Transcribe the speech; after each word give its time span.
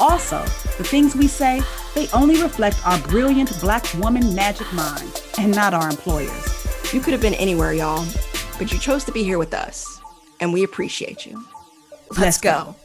Also, 0.00 0.40
the 0.76 0.84
things 0.84 1.16
we 1.16 1.26
say, 1.26 1.60
they 1.94 2.08
only 2.10 2.40
reflect 2.40 2.86
our 2.86 2.98
brilliant 3.00 3.60
Black 3.60 3.84
woman 3.94 4.32
magic 4.34 4.72
mind 4.72 5.22
and 5.38 5.52
not 5.52 5.74
our 5.74 5.90
employers. 5.90 6.92
You 6.92 7.00
could 7.00 7.12
have 7.12 7.20
been 7.20 7.34
anywhere, 7.34 7.72
y'all, 7.72 8.06
but 8.58 8.72
you 8.72 8.78
chose 8.78 9.02
to 9.04 9.12
be 9.12 9.24
here 9.24 9.38
with 9.38 9.52
us, 9.52 10.00
and 10.40 10.52
we 10.52 10.62
appreciate 10.62 11.26
you. 11.26 11.44
Let's, 12.10 12.18
let's 12.20 12.40
go. 12.40 12.64
go. 12.64 12.76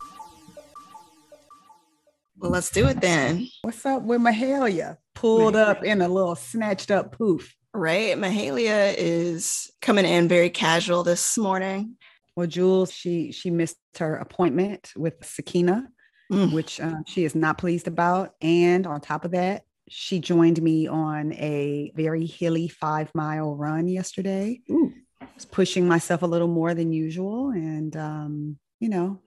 Well, 2.39 2.51
let's 2.51 2.71
do 2.71 2.87
it 2.87 2.99
then. 2.99 3.47
What's 3.61 3.85
up 3.85 4.01
with 4.01 4.19
Mahalia? 4.19 4.97
Pulled 5.13 5.53
Mahalia. 5.53 5.69
up 5.69 5.83
in 5.83 6.01
a 6.01 6.09
little 6.09 6.35
snatched 6.35 6.89
up 6.89 7.15
poof. 7.15 7.55
Right. 7.75 8.17
Mahalia 8.17 8.93
is 8.97 9.71
coming 9.81 10.05
in 10.05 10.27
very 10.27 10.49
casual 10.49 11.03
this 11.03 11.37
morning. 11.37 11.95
Well, 12.35 12.47
Jules, 12.47 12.91
she 12.91 13.31
she 13.31 13.49
missed 13.49 13.77
her 13.99 14.15
appointment 14.15 14.91
with 14.95 15.23
Sakina 15.23 15.87
mm. 16.31 16.53
which 16.53 16.79
uh, 16.79 17.01
she 17.05 17.23
is 17.23 17.35
not 17.35 17.57
pleased 17.57 17.87
about. 17.87 18.33
And 18.41 18.87
on 18.87 19.01
top 19.01 19.25
of 19.25 19.31
that, 19.31 19.63
she 19.89 20.19
joined 20.19 20.61
me 20.61 20.87
on 20.87 21.33
a 21.33 21.91
very 21.95 22.25
hilly 22.25 22.67
five 22.67 23.11
mile 23.13 23.55
run 23.55 23.87
yesterday. 23.87 24.61
Ooh. 24.71 24.93
I 25.21 25.27
was 25.35 25.45
pushing 25.45 25.87
myself 25.87 26.21
a 26.21 26.27
little 26.27 26.47
more 26.47 26.73
than 26.73 26.91
usual. 26.91 27.49
And, 27.49 27.95
um, 27.95 28.57
you 28.79 28.89
know, 28.89 29.19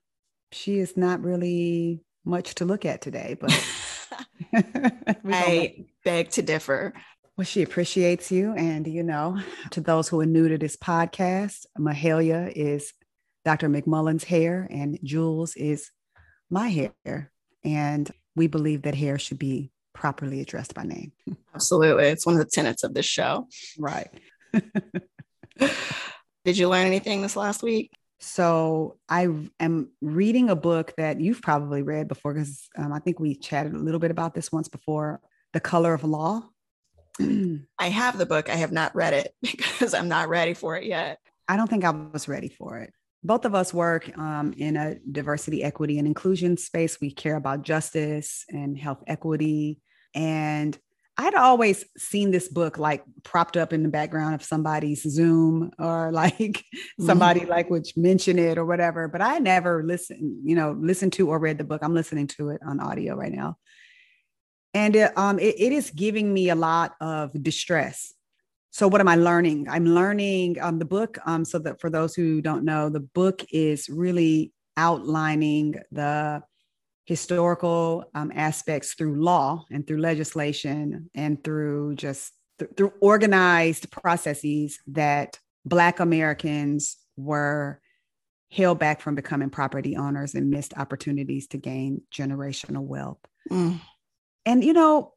she 0.52 0.78
is 0.78 0.97
not 0.97 1.22
really 1.22 2.02
much 2.24 2.55
to 2.56 2.64
look 2.64 2.84
at 2.84 3.00
today, 3.00 3.36
but 3.41 3.50
I 4.55 5.86
beg 6.05 6.30
to 6.30 6.42
differ. 6.42 6.94
Well, 7.36 7.44
she 7.44 7.62
appreciates 7.62 8.33
you. 8.33 8.55
And, 8.55 8.86
you 8.86 9.02
know, 9.02 9.39
to 9.70 9.80
those 9.80 10.08
who 10.08 10.20
are 10.20 10.27
new 10.27 10.48
to 10.48 10.58
this 10.58 10.77
podcast, 10.77 11.67
Mahalia 11.78 12.50
is 12.55 12.92
Dr. 13.44 13.69
McMullen's 13.69 14.24
hair, 14.24 14.67
and 14.70 14.98
Jules 15.05 15.55
is 15.55 15.91
my 16.50 16.69
hair. 16.69 17.30
And 17.64 18.11
we 18.34 18.47
believe 18.47 18.83
that 18.83 18.94
hair 18.94 19.19
should 19.19 19.39
be 19.39 19.70
properly 19.92 20.41
addressed 20.41 20.75
by 20.75 20.84
name. 20.84 21.12
Absolutely. 21.55 22.05
It's 22.05 22.27
one 22.27 22.34
of 22.34 22.41
the 22.41 22.50
tenets 22.50 22.84
of 22.84 22.94
this 22.94 23.06
show. 23.06 23.48
Right. 23.78 24.08
Did 26.44 26.58
you 26.58 26.69
learn 26.69 26.86
anything 26.86 27.22
this 27.22 27.34
last 27.34 27.62
week? 27.62 27.91
So 28.20 28.98
I 29.08 29.28
am 29.58 29.91
reading 30.00 30.48
a 30.48 30.56
book 30.56 30.94
that 30.97 31.20
you've 31.20 31.42
probably 31.42 31.83
read 31.83 32.08
before 32.08 32.34
because 32.34 32.69
um, 32.77 32.92
I 32.92 32.98
think 32.98 33.19
we 33.19 33.34
chatted 33.34 33.74
a 33.74 33.78
little 33.78 34.00
bit 34.00 34.11
about 34.11 34.34
this 34.34 34.52
once 34.52 34.69
before 34.69 35.20
The 35.52 35.61
Color 35.61 35.94
of 35.94 36.05
Law. 36.05 36.42
I 37.20 37.89
have 37.89 38.17
the 38.19 38.27
book. 38.27 38.48
I 38.48 38.56
have 38.56 38.72
not 38.72 38.94
read 38.94 39.12
it 39.14 39.34
because 39.42 39.94
I'm 39.94 40.08
not 40.08 40.28
ready 40.28 40.55
for 40.55 40.77
it 40.77 40.84
yet. 40.84 41.19
I 41.48 41.56
don't 41.56 41.69
think 41.69 41.84
I 41.84 41.91
was 41.91 42.28
ready 42.28 42.48
for 42.48 42.78
it 42.78 42.92
both 43.27 43.44
of 43.44 43.55
us 43.55 43.74
work 43.74 44.16
um, 44.16 44.55
in 44.56 44.77
a 44.77 44.96
diversity, 45.10 45.62
equity, 45.62 45.98
and 45.98 46.06
inclusion 46.06 46.56
space. 46.56 47.00
We 47.00 47.10
care 47.10 47.36
about 47.36 47.62
justice 47.62 48.44
and 48.48 48.78
health 48.78 49.02
equity. 49.06 49.80
And 50.14 50.78
I'd 51.18 51.34
always 51.34 51.84
seen 51.96 52.30
this 52.30 52.48
book 52.48 52.78
like 52.78 53.02
propped 53.22 53.56
up 53.56 53.72
in 53.72 53.83
the 53.83 53.88
background 53.88 54.34
of 54.34 54.44
somebody's 54.44 55.02
Zoom 55.02 55.72
or 55.78 56.11
like 56.12 56.64
somebody 57.01 57.40
mm-hmm. 57.40 57.51
like 57.51 57.70
would 57.70 57.86
mention 57.96 58.39
it 58.39 58.58
or 58.58 58.64
whatever. 58.64 59.08
But 59.08 59.23
I 59.23 59.39
never 59.39 59.83
listened, 59.83 60.42
you 60.45 60.55
know, 60.55 60.77
listened 60.78 61.14
to 61.14 61.28
or 61.28 61.39
read 61.39 61.58
the 61.58 61.64
book. 61.64 61.83
I'm 61.83 61.95
listening 61.95 62.28
to 62.28 62.51
it 62.51 62.61
on 62.67 62.80
audio 62.80 63.14
right 63.14 63.33
now. 63.33 63.56
And 64.74 64.95
it, 64.95 65.17
um, 65.17 65.39
it, 65.39 65.55
it 65.58 65.72
is 65.72 65.90
giving 65.90 66.33
me 66.33 66.51
a 66.51 66.55
lot 66.55 66.95
of 67.01 67.42
distress 67.42 68.12
so 68.77 68.87
what 68.87 69.01
am 69.01 69.09
i 69.09 69.17
learning 69.17 69.67
i'm 69.70 69.87
learning 69.87 70.61
um, 70.61 70.79
the 70.79 70.85
book 70.85 71.17
um, 71.25 71.47
so 71.47 71.59
that 71.59 71.81
for 71.81 71.89
those 71.89 72.14
who 72.14 72.42
don't 72.42 72.63
know 72.63 72.91
the 72.91 73.01
book 73.01 73.42
is 73.51 73.89
really 73.89 74.53
outlining 74.77 75.75
the 75.91 76.42
historical 77.07 78.05
um, 78.14 78.31
aspects 78.35 78.92
through 78.92 79.23
law 79.23 79.64
and 79.70 79.87
through 79.87 79.97
legislation 79.97 81.09
and 81.14 81.42
through 81.42 81.95
just 81.95 82.35
th- 82.59 82.70
through 82.77 82.92
organized 83.01 83.91
processes 83.91 84.79
that 84.87 85.39
black 85.64 85.98
americans 85.98 86.98
were 87.17 87.81
held 88.51 88.79
back 88.79 89.01
from 89.01 89.14
becoming 89.14 89.48
property 89.48 89.97
owners 89.97 90.35
and 90.35 90.51
missed 90.51 90.75
opportunities 90.77 91.47
to 91.47 91.57
gain 91.57 92.03
generational 92.13 92.83
wealth 92.83 93.25
mm. 93.51 93.81
and 94.45 94.63
you 94.63 94.75
know 94.75 95.14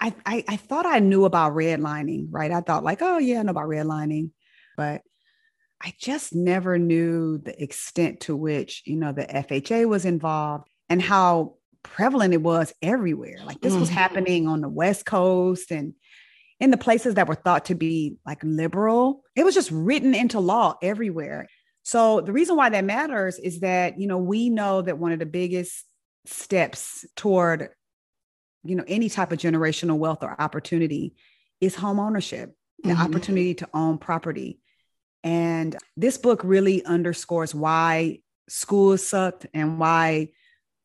I, 0.00 0.14
I, 0.26 0.44
I 0.48 0.56
thought 0.56 0.86
I 0.86 0.98
knew 0.98 1.24
about 1.24 1.52
redlining, 1.52 2.28
right? 2.30 2.50
I 2.50 2.60
thought 2.60 2.84
like, 2.84 3.02
oh 3.02 3.18
yeah, 3.18 3.40
I 3.40 3.42
know 3.42 3.50
about 3.50 3.68
redlining, 3.68 4.30
but 4.76 5.02
I 5.82 5.94
just 5.98 6.34
never 6.34 6.78
knew 6.78 7.38
the 7.38 7.60
extent 7.62 8.20
to 8.20 8.36
which, 8.36 8.82
you 8.84 8.96
know, 8.96 9.12
the 9.12 9.24
FHA 9.24 9.88
was 9.88 10.04
involved 10.04 10.68
and 10.88 11.00
how 11.00 11.54
prevalent 11.82 12.34
it 12.34 12.42
was 12.42 12.74
everywhere. 12.82 13.38
Like 13.44 13.60
this 13.60 13.72
mm 13.74 13.80
was 13.80 13.88
mm-hmm. 13.88 13.98
happening 13.98 14.46
on 14.46 14.60
the 14.60 14.68
West 14.68 15.06
Coast 15.06 15.70
and 15.70 15.94
in 16.58 16.70
the 16.70 16.76
places 16.76 17.14
that 17.14 17.26
were 17.26 17.34
thought 17.34 17.66
to 17.66 17.74
be 17.74 18.16
like 18.26 18.40
liberal. 18.42 19.22
It 19.34 19.44
was 19.44 19.54
just 19.54 19.70
written 19.70 20.14
into 20.14 20.40
law 20.40 20.74
everywhere. 20.82 21.48
So 21.82 22.20
the 22.20 22.32
reason 22.32 22.56
why 22.56 22.68
that 22.68 22.84
matters 22.84 23.38
is 23.38 23.60
that, 23.60 23.98
you 23.98 24.06
know, 24.06 24.18
we 24.18 24.50
know 24.50 24.82
that 24.82 24.98
one 24.98 25.12
of 25.12 25.18
the 25.18 25.26
biggest 25.26 25.86
steps 26.26 27.06
toward 27.16 27.70
you 28.64 28.76
know 28.76 28.84
any 28.86 29.08
type 29.08 29.32
of 29.32 29.38
generational 29.38 29.98
wealth 29.98 30.22
or 30.22 30.40
opportunity 30.40 31.14
is 31.60 31.74
home 31.74 31.98
ownership 31.98 32.54
the 32.82 32.90
mm-hmm. 32.90 33.02
opportunity 33.02 33.54
to 33.54 33.68
own 33.74 33.98
property. 33.98 34.58
And 35.22 35.76
this 35.96 36.16
book 36.16 36.40
really 36.44 36.84
underscores 36.84 37.54
why 37.54 38.20
schools 38.48 39.06
sucked 39.06 39.46
and 39.52 39.78
why 39.78 40.30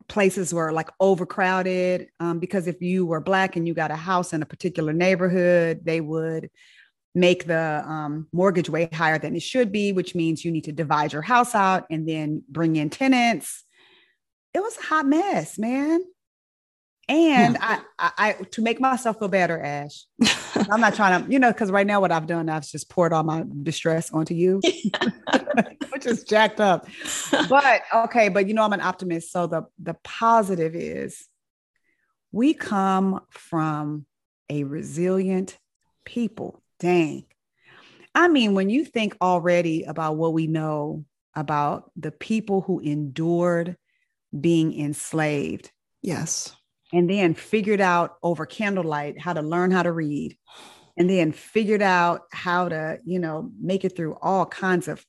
places 0.08 0.54
were 0.54 0.72
like 0.72 0.90
overcrowded 1.00 2.10
um, 2.20 2.40
because 2.40 2.68
if 2.68 2.82
you 2.82 3.06
were 3.06 3.20
black 3.20 3.56
and 3.56 3.68
you 3.68 3.74
got 3.74 3.90
a 3.90 3.96
house 3.96 4.34
in 4.34 4.44
a 4.44 4.46
particular 4.46 4.94
neighborhood 4.94 5.80
they 5.84 6.00
would 6.00 6.52
make 7.16 7.48
the 7.48 7.84
um, 7.88 8.28
mortgage 8.32 8.70
way 8.70 8.88
higher 8.94 9.18
than 9.18 9.36
it 9.36 9.42
should 9.42 9.72
be 9.72 9.94
which 9.94 10.14
means 10.14 10.46
you 10.46 10.52
need 10.52 10.66
to 10.66 10.72
divide 10.72 11.12
your 11.12 11.24
house 11.24 11.56
out 11.56 11.86
and 11.90 12.08
then 12.08 12.44
bring 12.48 12.76
in 12.76 12.92
tenants. 12.92 13.64
It 14.54 14.60
was 14.60 14.78
a 14.78 14.84
hot 14.84 15.08
mess 15.08 15.58
man 15.58 16.02
and 17.08 17.58
I, 17.62 17.80
I, 18.00 18.12
I, 18.18 18.32
to 18.52 18.62
make 18.62 18.80
myself 18.80 19.20
feel 19.20 19.28
better, 19.28 19.62
Ash. 19.62 20.06
I'm 20.72 20.82
not 20.82 20.96
trying 20.96 21.24
to, 21.24 21.32
you 21.32 21.38
know, 21.38 21.52
because 21.52 21.70
right 21.70 21.86
now 21.86 22.02
what 22.02 22.12
I've 22.12 22.26
done, 22.26 22.50
I've 22.50 22.68
just 22.68 22.90
poured 22.90 23.14
all 23.14 23.24
my 23.24 23.44
distress 23.64 24.12
onto 24.12 24.34
you, 24.34 24.60
which 25.92 26.06
is 26.06 26.24
jacked 26.24 26.60
up. 26.60 26.88
But 27.48 27.82
okay, 27.94 28.30
but 28.30 28.48
you 28.48 28.56
know, 28.56 28.64
I'm 28.64 28.74
an 28.74 28.82
optimist. 28.82 29.32
So 29.32 29.46
the 29.46 29.64
the 29.82 29.96
positive 30.04 30.76
is 30.76 31.28
we 32.32 32.54
come 32.56 33.22
from 33.30 34.06
a 34.50 34.64
resilient 34.64 35.60
people. 36.06 36.64
Dang. 36.80 37.26
I 38.16 38.30
mean, 38.30 38.54
when 38.54 38.70
you 38.70 38.86
think 38.86 39.16
already 39.22 39.84
about 39.84 40.16
what 40.16 40.34
we 40.34 40.48
know 40.48 41.06
about 41.36 41.92
the 41.96 42.12
people 42.12 42.62
who 42.62 42.80
endured 42.80 43.78
being 44.40 44.78
enslaved. 44.80 45.72
Yes 46.02 46.56
and 46.96 47.10
then 47.10 47.34
figured 47.34 47.82
out 47.82 48.16
over 48.24 48.46
candlelight 48.46 49.20
how 49.20 49.34
to 49.34 49.42
learn 49.42 49.70
how 49.70 49.84
to 49.84 49.92
read. 49.92 50.38
And 50.98 51.10
then 51.10 51.34
figured 51.34 51.82
out 51.82 52.22
how 52.32 52.70
to 52.70 53.00
you 53.04 53.20
know 53.20 53.52
make 53.62 53.84
it 53.84 53.96
through 53.98 54.16
all 54.22 54.46
kinds 54.46 54.88
of 54.88 55.06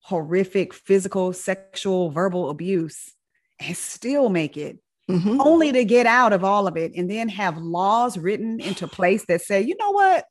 horrific 0.00 0.74
physical 0.74 1.32
sexual 1.32 2.10
verbal 2.10 2.50
abuse 2.50 3.14
and 3.60 3.76
still 3.76 4.28
make 4.28 4.56
it. 4.56 4.78
Mm-hmm. 5.08 5.40
only 5.40 5.72
to 5.72 5.84
get 5.84 6.06
out 6.06 6.32
of 6.32 6.44
all 6.44 6.68
of 6.68 6.76
it 6.76 6.92
and 6.94 7.10
then 7.10 7.28
have 7.28 7.58
laws 7.58 8.16
written 8.16 8.60
into 8.60 8.86
place 8.86 9.24
that 9.26 9.40
say 9.40 9.60
you 9.60 9.74
know 9.76 9.90
what? 9.90 10.24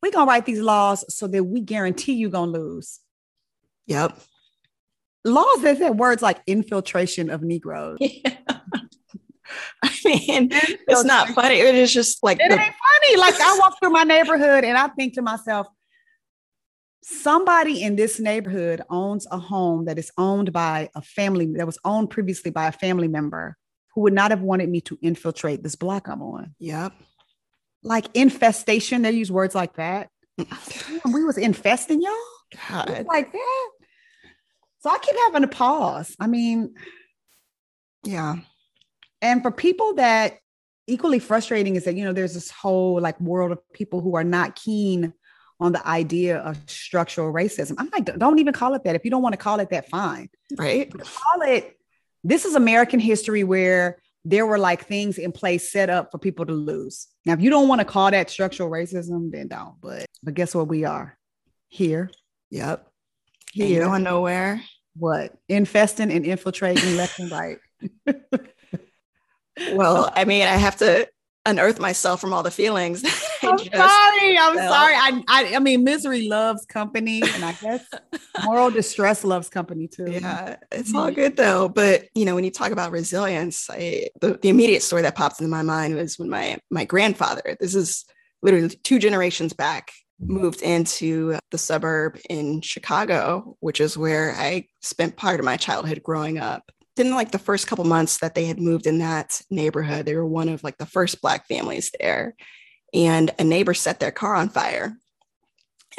We're 0.00 0.12
going 0.12 0.26
to 0.26 0.30
write 0.30 0.46
these 0.46 0.60
laws 0.60 1.04
so 1.12 1.26
that 1.26 1.42
we 1.42 1.60
guarantee 1.60 2.12
you're 2.12 2.30
going 2.30 2.52
to 2.52 2.58
lose. 2.60 3.00
Yep. 3.86 4.16
Laws 5.24 5.62
that 5.62 5.78
said 5.78 5.98
words 5.98 6.22
like 6.22 6.40
infiltration 6.46 7.30
of 7.30 7.42
negroes. 7.42 7.98
yeah. 8.00 8.36
I 9.82 9.94
mean, 10.04 10.48
it's 10.52 11.04
not 11.04 11.28
funny. 11.30 11.56
It 11.56 11.74
is 11.74 11.92
just 11.92 12.22
like 12.22 12.38
it 12.40 12.48
the- 12.48 12.60
ain't 12.60 12.74
funny. 12.74 13.16
Like 13.18 13.40
I 13.40 13.58
walk 13.58 13.78
through 13.80 13.90
my 13.90 14.04
neighborhood 14.04 14.64
and 14.64 14.76
I 14.76 14.88
think 14.88 15.14
to 15.14 15.22
myself, 15.22 15.66
somebody 17.02 17.82
in 17.82 17.96
this 17.96 18.18
neighborhood 18.18 18.82
owns 18.90 19.26
a 19.30 19.38
home 19.38 19.84
that 19.84 19.98
is 19.98 20.10
owned 20.18 20.52
by 20.52 20.90
a 20.94 21.02
family 21.02 21.46
that 21.54 21.66
was 21.66 21.78
owned 21.84 22.10
previously 22.10 22.50
by 22.50 22.66
a 22.66 22.72
family 22.72 23.08
member 23.08 23.56
who 23.94 24.02
would 24.02 24.12
not 24.12 24.30
have 24.30 24.42
wanted 24.42 24.68
me 24.68 24.80
to 24.82 24.98
infiltrate 25.00 25.62
this 25.62 25.76
block 25.76 26.08
I'm 26.08 26.20
on. 26.20 26.54
Yep. 26.58 26.92
Like 27.82 28.06
infestation, 28.14 29.02
they 29.02 29.12
use 29.12 29.30
words 29.30 29.54
like 29.54 29.76
that. 29.76 30.10
we 30.38 31.24
was 31.24 31.38
infesting 31.38 32.02
y'all. 32.02 32.12
God. 32.68 33.06
Like 33.06 33.32
that. 33.32 33.70
So 34.80 34.90
I 34.90 34.98
keep 34.98 35.16
having 35.26 35.42
to 35.42 35.48
pause. 35.48 36.14
I 36.20 36.26
mean, 36.26 36.74
yeah. 38.04 38.36
And 39.26 39.42
for 39.42 39.50
people 39.50 39.94
that 39.94 40.38
equally 40.86 41.18
frustrating 41.18 41.74
is 41.74 41.84
that, 41.84 41.96
you 41.96 42.04
know, 42.04 42.12
there's 42.12 42.34
this 42.34 42.48
whole 42.48 43.00
like 43.00 43.20
world 43.20 43.50
of 43.50 43.58
people 43.72 44.00
who 44.00 44.14
are 44.14 44.22
not 44.22 44.54
keen 44.54 45.12
on 45.58 45.72
the 45.72 45.84
idea 45.84 46.38
of 46.38 46.56
structural 46.68 47.32
racism. 47.32 47.74
I'm 47.78 47.90
like, 47.92 48.04
don't 48.04 48.38
even 48.38 48.52
call 48.52 48.74
it 48.74 48.84
that. 48.84 48.94
If 48.94 49.04
you 49.04 49.10
don't 49.10 49.22
want 49.22 49.32
to 49.32 49.38
call 49.38 49.58
it 49.58 49.70
that, 49.70 49.88
fine. 49.88 50.28
Right. 50.56 50.92
Call 50.92 51.42
it, 51.42 51.76
this 52.22 52.44
is 52.44 52.54
American 52.54 53.00
history 53.00 53.42
where 53.42 53.98
there 54.24 54.46
were 54.46 54.58
like 54.58 54.84
things 54.86 55.18
in 55.18 55.32
place 55.32 55.72
set 55.72 55.90
up 55.90 56.12
for 56.12 56.18
people 56.18 56.46
to 56.46 56.52
lose. 56.52 57.08
Now, 57.24 57.32
if 57.32 57.40
you 57.40 57.50
don't 57.50 57.66
want 57.66 57.80
to 57.80 57.84
call 57.84 58.12
that 58.12 58.30
structural 58.30 58.70
racism, 58.70 59.32
then 59.32 59.48
don't. 59.48 59.74
But 59.80 60.06
but 60.22 60.34
guess 60.34 60.54
what 60.54 60.68
we 60.68 60.84
are? 60.84 61.18
Here. 61.68 62.10
Yep. 62.50 62.86
Here. 63.52 63.82
Ain't 63.82 63.90
going 63.90 64.02
nowhere. 64.04 64.62
What? 64.96 65.34
Infesting 65.48 66.12
and 66.12 66.24
infiltrating 66.24 66.96
left 66.96 67.18
and 67.18 67.30
right. 67.30 67.58
well, 69.72 70.12
I 70.14 70.24
mean, 70.24 70.42
I 70.42 70.56
have 70.56 70.76
to 70.78 71.08
unearth 71.46 71.78
myself 71.78 72.20
from 72.20 72.32
all 72.32 72.42
the 72.42 72.50
feelings. 72.50 73.04
I'm 73.42 73.58
sorry. 73.58 74.38
I'm 74.38 74.56
felt. 74.56 74.72
sorry. 74.72 74.94
I, 74.94 75.22
I, 75.28 75.56
I 75.56 75.58
mean, 75.60 75.84
misery 75.84 76.28
loves 76.28 76.66
company, 76.66 77.22
and 77.22 77.44
I 77.44 77.52
guess 77.52 77.84
moral 78.44 78.70
distress 78.70 79.24
loves 79.24 79.48
company 79.48 79.88
too. 79.88 80.10
Yeah, 80.10 80.56
it's 80.72 80.94
all 80.94 81.10
good 81.10 81.36
though. 81.36 81.68
But 81.68 82.08
you 82.14 82.24
know, 82.24 82.34
when 82.34 82.44
you 82.44 82.50
talk 82.50 82.72
about 82.72 82.90
resilience, 82.90 83.70
I, 83.70 84.08
the, 84.20 84.38
the 84.42 84.48
immediate 84.48 84.82
story 84.82 85.02
that 85.02 85.14
pops 85.14 85.40
into 85.40 85.50
my 85.50 85.62
mind 85.62 85.94
was 85.94 86.18
when 86.18 86.28
my 86.28 86.58
my 86.70 86.84
grandfather. 86.84 87.56
This 87.60 87.74
is 87.74 88.04
literally 88.42 88.68
two 88.68 88.98
generations 88.98 89.52
back 89.52 89.90
moved 90.18 90.62
into 90.62 91.38
the 91.50 91.58
suburb 91.58 92.18
in 92.30 92.60
Chicago, 92.62 93.56
which 93.60 93.80
is 93.80 93.98
where 93.98 94.32
I 94.32 94.66
spent 94.80 95.16
part 95.16 95.40
of 95.40 95.44
my 95.44 95.56
childhood 95.56 96.02
growing 96.02 96.38
up. 96.38 96.70
Didn't 96.96 97.14
like 97.14 97.30
the 97.30 97.38
first 97.38 97.66
couple 97.66 97.84
months 97.84 98.18
that 98.18 98.34
they 98.34 98.46
had 98.46 98.60
moved 98.60 98.86
in 98.86 98.98
that 98.98 99.40
neighborhood. 99.50 100.06
They 100.06 100.14
were 100.14 100.26
one 100.26 100.48
of 100.48 100.64
like 100.64 100.78
the 100.78 100.86
first 100.86 101.20
Black 101.20 101.46
families 101.46 101.92
there. 102.00 102.34
And 102.92 103.30
a 103.38 103.44
neighbor 103.44 103.74
set 103.74 104.00
their 104.00 104.10
car 104.10 104.34
on 104.34 104.48
fire 104.48 104.96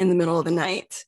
in 0.00 0.08
the 0.08 0.14
middle 0.14 0.38
of 0.38 0.44
the 0.44 0.50
night. 0.50 1.04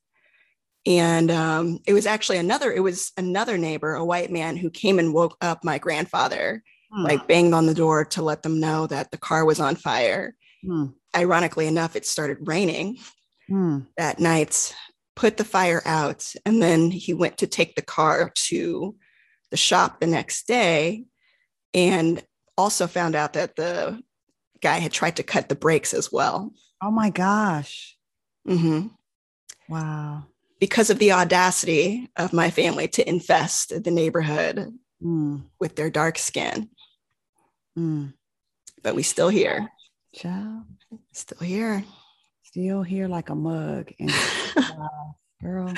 And 0.85 1.29
um, 1.29 1.79
it 1.85 1.93
was 1.93 2.05
actually 2.05 2.37
another, 2.37 2.71
it 2.71 2.79
was 2.79 3.11
another 3.17 3.57
neighbor, 3.57 3.93
a 3.93 4.05
white 4.05 4.31
man 4.31 4.57
who 4.57 4.69
came 4.69 4.97
and 4.97 5.13
woke 5.13 5.37
up 5.41 5.63
my 5.63 5.77
grandfather, 5.77 6.63
hmm. 6.91 7.03
like 7.03 7.27
banged 7.27 7.53
on 7.53 7.67
the 7.67 7.73
door 7.73 8.05
to 8.05 8.21
let 8.21 8.41
them 8.41 8.59
know 8.59 8.87
that 8.87 9.11
the 9.11 9.17
car 9.17 9.45
was 9.45 9.59
on 9.59 9.75
fire. 9.75 10.35
Hmm 10.65 10.85
ironically 11.15 11.67
enough, 11.67 11.95
it 11.95 12.05
started 12.05 12.47
raining 12.47 12.97
hmm. 13.47 13.79
that 13.97 14.19
night, 14.19 14.75
put 15.15 15.37
the 15.37 15.43
fire 15.43 15.81
out, 15.85 16.33
and 16.45 16.61
then 16.61 16.91
he 16.91 17.13
went 17.13 17.37
to 17.39 17.47
take 17.47 17.75
the 17.75 17.81
car 17.81 18.31
to 18.35 18.95
the 19.51 19.57
shop 19.57 19.99
the 19.99 20.07
next 20.07 20.47
day 20.47 21.05
and 21.73 22.23
also 22.57 22.87
found 22.87 23.15
out 23.15 23.33
that 23.33 23.55
the 23.55 24.01
guy 24.61 24.77
had 24.79 24.91
tried 24.91 25.17
to 25.17 25.23
cut 25.23 25.49
the 25.49 25.55
brakes 25.55 25.93
as 25.93 26.11
well. 26.11 26.51
Oh 26.81 26.91
my 26.91 27.09
gosh. 27.09 27.97
Mm-hmm. 28.47 28.87
Wow. 29.69 30.25
Because 30.59 30.89
of 30.89 30.99
the 30.99 31.11
audacity 31.11 32.09
of 32.17 32.33
my 32.33 32.49
family 32.49 32.87
to 32.89 33.07
infest 33.07 33.83
the 33.83 33.91
neighborhood 33.91 34.73
mm. 35.03 35.43
with 35.59 35.75
their 35.75 35.89
dark 35.89 36.17
skin. 36.17 36.69
Mm. 37.77 38.13
But 38.83 38.95
we 38.95 39.03
still 39.03 39.29
here. 39.29 39.71
Child. 40.13 40.63
Still 41.13 41.39
here. 41.39 41.83
Still 42.43 42.83
here 42.83 43.07
like 43.07 43.29
a 43.29 43.35
mug. 43.35 43.91
And 43.99 44.13
girl. 45.41 45.73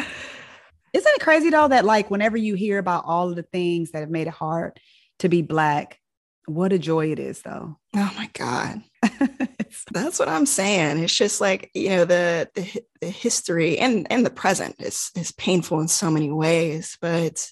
Isn't 0.94 1.16
it 1.16 1.22
crazy 1.22 1.50
though 1.50 1.68
that 1.68 1.86
like 1.86 2.12
whenever 2.12 2.38
you 2.38 2.56
hear 2.56 2.78
about 2.78 3.06
all 3.06 3.30
of 3.30 3.36
the 3.36 3.44
things 3.44 3.92
that 3.92 4.02
have 4.02 4.10
made 4.10 4.28
it 4.28 4.34
hard 4.34 4.80
to 5.20 5.30
be 5.30 5.42
black, 5.42 6.00
what 6.46 6.74
a 6.74 6.80
joy 6.80 7.12
it 7.12 7.20
is 7.20 7.42
though. 7.42 7.78
Oh 7.96 8.14
my 8.16 8.30
God. 8.34 8.84
That's 9.92 10.20
what 10.20 10.30
I'm 10.30 10.46
saying. 10.46 11.00
It's 11.00 11.16
just 11.16 11.42
like, 11.42 11.72
you 11.74 11.90
know, 11.90 12.06
the, 12.06 12.50
the, 12.54 12.84
the 13.02 13.10
history 13.10 13.80
and 13.80 14.06
and 14.12 14.26
the 14.26 14.30
present 14.30 14.76
is 14.80 15.10
is 15.16 15.32
painful 15.32 15.80
in 15.80 15.88
so 15.88 16.12
many 16.12 16.32
ways, 16.32 16.98
but 17.02 17.50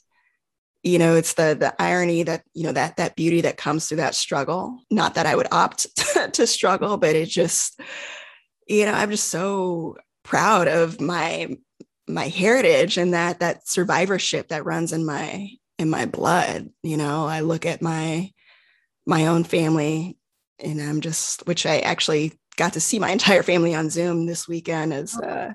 you 0.83 0.97
know 0.97 1.15
it's 1.15 1.33
the 1.33 1.55
the 1.59 1.73
irony 1.79 2.23
that 2.23 2.43
you 2.53 2.63
know 2.63 2.71
that 2.71 2.97
that 2.97 3.15
beauty 3.15 3.41
that 3.41 3.57
comes 3.57 3.87
through 3.87 3.97
that 3.97 4.15
struggle 4.15 4.79
not 4.89 5.15
that 5.15 5.25
i 5.25 5.35
would 5.35 5.47
opt 5.51 5.87
to 6.33 6.47
struggle 6.47 6.97
but 6.97 7.15
it 7.15 7.27
just 7.27 7.79
you 8.67 8.85
know 8.85 8.93
i'm 8.93 9.11
just 9.11 9.27
so 9.27 9.95
proud 10.23 10.67
of 10.67 10.99
my 10.99 11.55
my 12.13 12.27
heritage 12.27 12.97
and 12.97 13.13
that 13.13 13.39
that 13.39 13.67
survivorship 13.67 14.49
that 14.49 14.65
runs 14.65 14.93
in 14.93 15.05
my 15.05 15.49
in 15.77 15.89
my 15.89 16.05
blood 16.05 16.69
you 16.83 16.97
know 16.97 17.25
i 17.25 17.39
look 17.39 17.65
at 17.65 17.81
my 17.81 18.29
my 19.05 19.27
own 19.27 19.43
family 19.43 20.17
and 20.59 20.81
i'm 20.81 21.01
just 21.01 21.45
which 21.47 21.65
i 21.65 21.79
actually 21.79 22.33
got 22.57 22.73
to 22.73 22.81
see 22.81 22.99
my 22.99 23.09
entire 23.11 23.43
family 23.43 23.73
on 23.73 23.89
zoom 23.89 24.25
this 24.25 24.47
weekend 24.47 24.93
as 24.93 25.17
uh, 25.17 25.53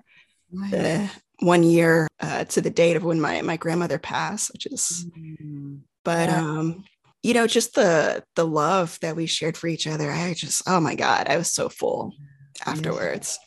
the 0.70 1.10
one 1.40 1.62
year 1.62 2.08
uh, 2.20 2.44
to 2.44 2.60
the 2.60 2.70
date 2.70 2.96
of 2.96 3.04
when 3.04 3.20
my 3.20 3.42
my 3.42 3.56
grandmother 3.56 3.98
passed, 3.98 4.52
which 4.52 4.66
is, 4.66 5.06
mm-hmm. 5.16 5.76
but 6.04 6.28
yeah. 6.28 6.40
um, 6.40 6.84
you 7.22 7.34
know, 7.34 7.46
just 7.46 7.74
the 7.74 8.24
the 8.34 8.46
love 8.46 8.98
that 9.00 9.16
we 9.16 9.26
shared 9.26 9.56
for 9.56 9.66
each 9.68 9.86
other. 9.86 10.10
I 10.10 10.34
just, 10.34 10.62
oh 10.66 10.80
my 10.80 10.94
god, 10.94 11.28
I 11.28 11.36
was 11.36 11.52
so 11.52 11.68
full 11.68 12.12
afterwards. 12.64 13.38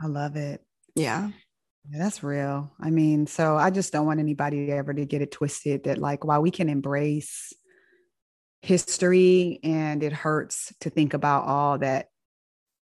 I 0.00 0.06
love 0.06 0.36
it. 0.36 0.62
Yeah. 0.94 1.30
Yeah. 1.88 1.98
That's 1.98 2.22
real. 2.22 2.70
I 2.80 2.90
mean, 2.90 3.26
so 3.26 3.56
I 3.56 3.70
just 3.70 3.92
don't 3.92 4.06
want 4.06 4.20
anybody 4.20 4.70
ever 4.70 4.92
to 4.92 5.04
get 5.04 5.22
it 5.22 5.32
twisted 5.32 5.84
that 5.84 5.98
like 5.98 6.24
while 6.24 6.42
we 6.42 6.50
can 6.50 6.68
embrace 6.68 7.52
history 8.62 9.58
and 9.64 10.02
it 10.02 10.12
hurts 10.12 10.72
to 10.80 10.90
think 10.90 11.14
about 11.14 11.44
all 11.44 11.78
that 11.78 12.08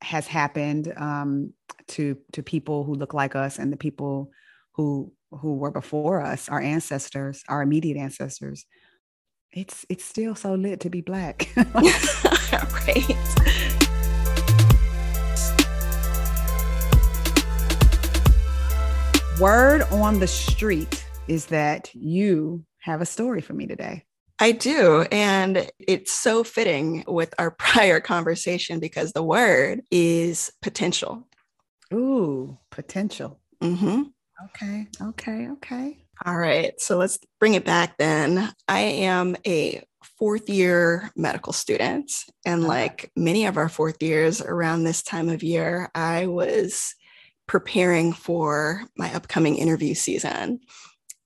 has 0.00 0.26
happened 0.26 0.92
um, 0.96 1.52
to 1.88 2.18
to 2.32 2.42
people 2.42 2.84
who 2.84 2.94
look 2.94 3.14
like 3.14 3.34
us 3.34 3.58
and 3.58 3.72
the 3.72 3.76
people 3.76 4.30
who 4.74 5.12
who 5.30 5.56
were 5.56 5.70
before 5.70 6.20
us, 6.20 6.48
our 6.48 6.60
ancestors, 6.60 7.42
our 7.48 7.62
immediate 7.62 7.96
ancestors. 7.96 8.64
It's 9.52 9.86
it's 9.88 10.04
still 10.04 10.34
so 10.34 10.54
lit 10.54 10.80
to 10.80 10.90
be 10.90 11.00
black. 11.00 11.48
right. 11.74 13.87
Word 19.40 19.82
on 19.92 20.18
the 20.18 20.26
street 20.26 21.04
is 21.28 21.46
that 21.46 21.94
you 21.94 22.64
have 22.80 23.00
a 23.00 23.06
story 23.06 23.40
for 23.40 23.52
me 23.52 23.68
today. 23.68 24.04
I 24.40 24.50
do. 24.50 25.02
And 25.12 25.70
it's 25.78 26.10
so 26.10 26.42
fitting 26.42 27.04
with 27.06 27.34
our 27.38 27.50
prior 27.58 28.00
conversation 28.00 28.80
because 28.80 29.12
the 29.12 29.22
word 29.22 29.82
is 29.92 30.50
potential. 30.60 31.28
Ooh, 31.94 32.58
potential. 32.72 33.38
Mm-hmm. 33.62 34.02
Okay. 34.46 34.88
Okay. 35.00 35.48
Okay. 35.50 35.98
All 36.26 36.36
right. 36.36 36.72
So 36.80 36.96
let's 36.96 37.20
bring 37.38 37.54
it 37.54 37.64
back 37.64 37.96
then. 37.96 38.52
I 38.66 38.80
am 38.80 39.36
a 39.46 39.84
fourth 40.18 40.48
year 40.48 41.12
medical 41.14 41.52
student. 41.52 42.10
And 42.44 42.64
like 42.64 43.12
many 43.14 43.46
of 43.46 43.56
our 43.56 43.68
fourth 43.68 44.02
years 44.02 44.40
around 44.40 44.82
this 44.82 45.04
time 45.04 45.28
of 45.28 45.44
year, 45.44 45.90
I 45.94 46.26
was 46.26 46.96
preparing 47.48 48.12
for 48.12 48.84
my 48.96 49.12
upcoming 49.12 49.56
interview 49.56 49.94
season. 49.94 50.60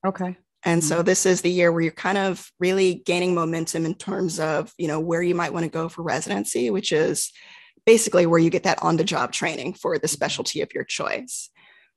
Okay. 0.05 0.37
And 0.65 0.81
mm-hmm. 0.81 0.87
so 0.87 1.03
this 1.03 1.25
is 1.25 1.41
the 1.41 1.51
year 1.51 1.71
where 1.71 1.81
you're 1.81 1.91
kind 1.91 2.17
of 2.17 2.49
really 2.59 3.03
gaining 3.05 3.35
momentum 3.35 3.85
in 3.85 3.93
terms 3.93 4.39
of, 4.39 4.73
you 4.77 4.87
know, 4.87 4.99
where 4.99 5.21
you 5.21 5.35
might 5.35 5.53
want 5.53 5.65
to 5.65 5.69
go 5.69 5.89
for 5.89 6.01
residency, 6.01 6.71
which 6.71 6.91
is 6.91 7.31
basically 7.85 8.25
where 8.25 8.39
you 8.39 8.49
get 8.49 8.63
that 8.63 8.81
on 8.81 8.97
the 8.97 9.03
job 9.03 9.33
training 9.33 9.73
for 9.73 9.99
the 9.99 10.07
specialty 10.07 10.61
of 10.61 10.73
your 10.73 10.85
choice. 10.85 11.49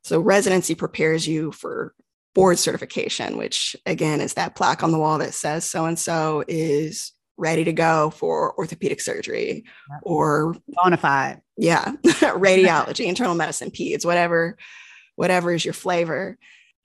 So 0.03 0.21
residency 0.21 0.75
prepares 0.75 1.27
you 1.27 1.53
for 1.53 1.95
board 2.35 2.59
certification, 2.59 3.39
which 3.39 3.75
again 3.87 4.21
is 4.21 4.35
that 4.35 4.57
plaque 4.57 4.83
on 4.83 4.91
the 4.93 4.99
wall 4.99 5.19
that 5.19 5.33
says 5.33 5.65
so 5.65 5.87
and 5.87 5.99
so 5.99 6.45
is 6.47 7.13
ready 7.37 7.65
to 7.65 7.73
go 7.73 8.11
for 8.11 8.55
orthopedic 8.57 9.01
surgery 9.01 9.65
or 10.03 10.55
bona 10.69 10.97
fide. 10.97 11.41
Yeah, 11.57 11.93
radiology, 12.05 13.07
internal 13.07 13.35
medicine, 13.35 13.71
peds, 13.71 14.05
whatever, 14.05 14.57
whatever 15.17 15.53
is 15.53 15.65
your 15.65 15.75
flavor. 15.75 16.39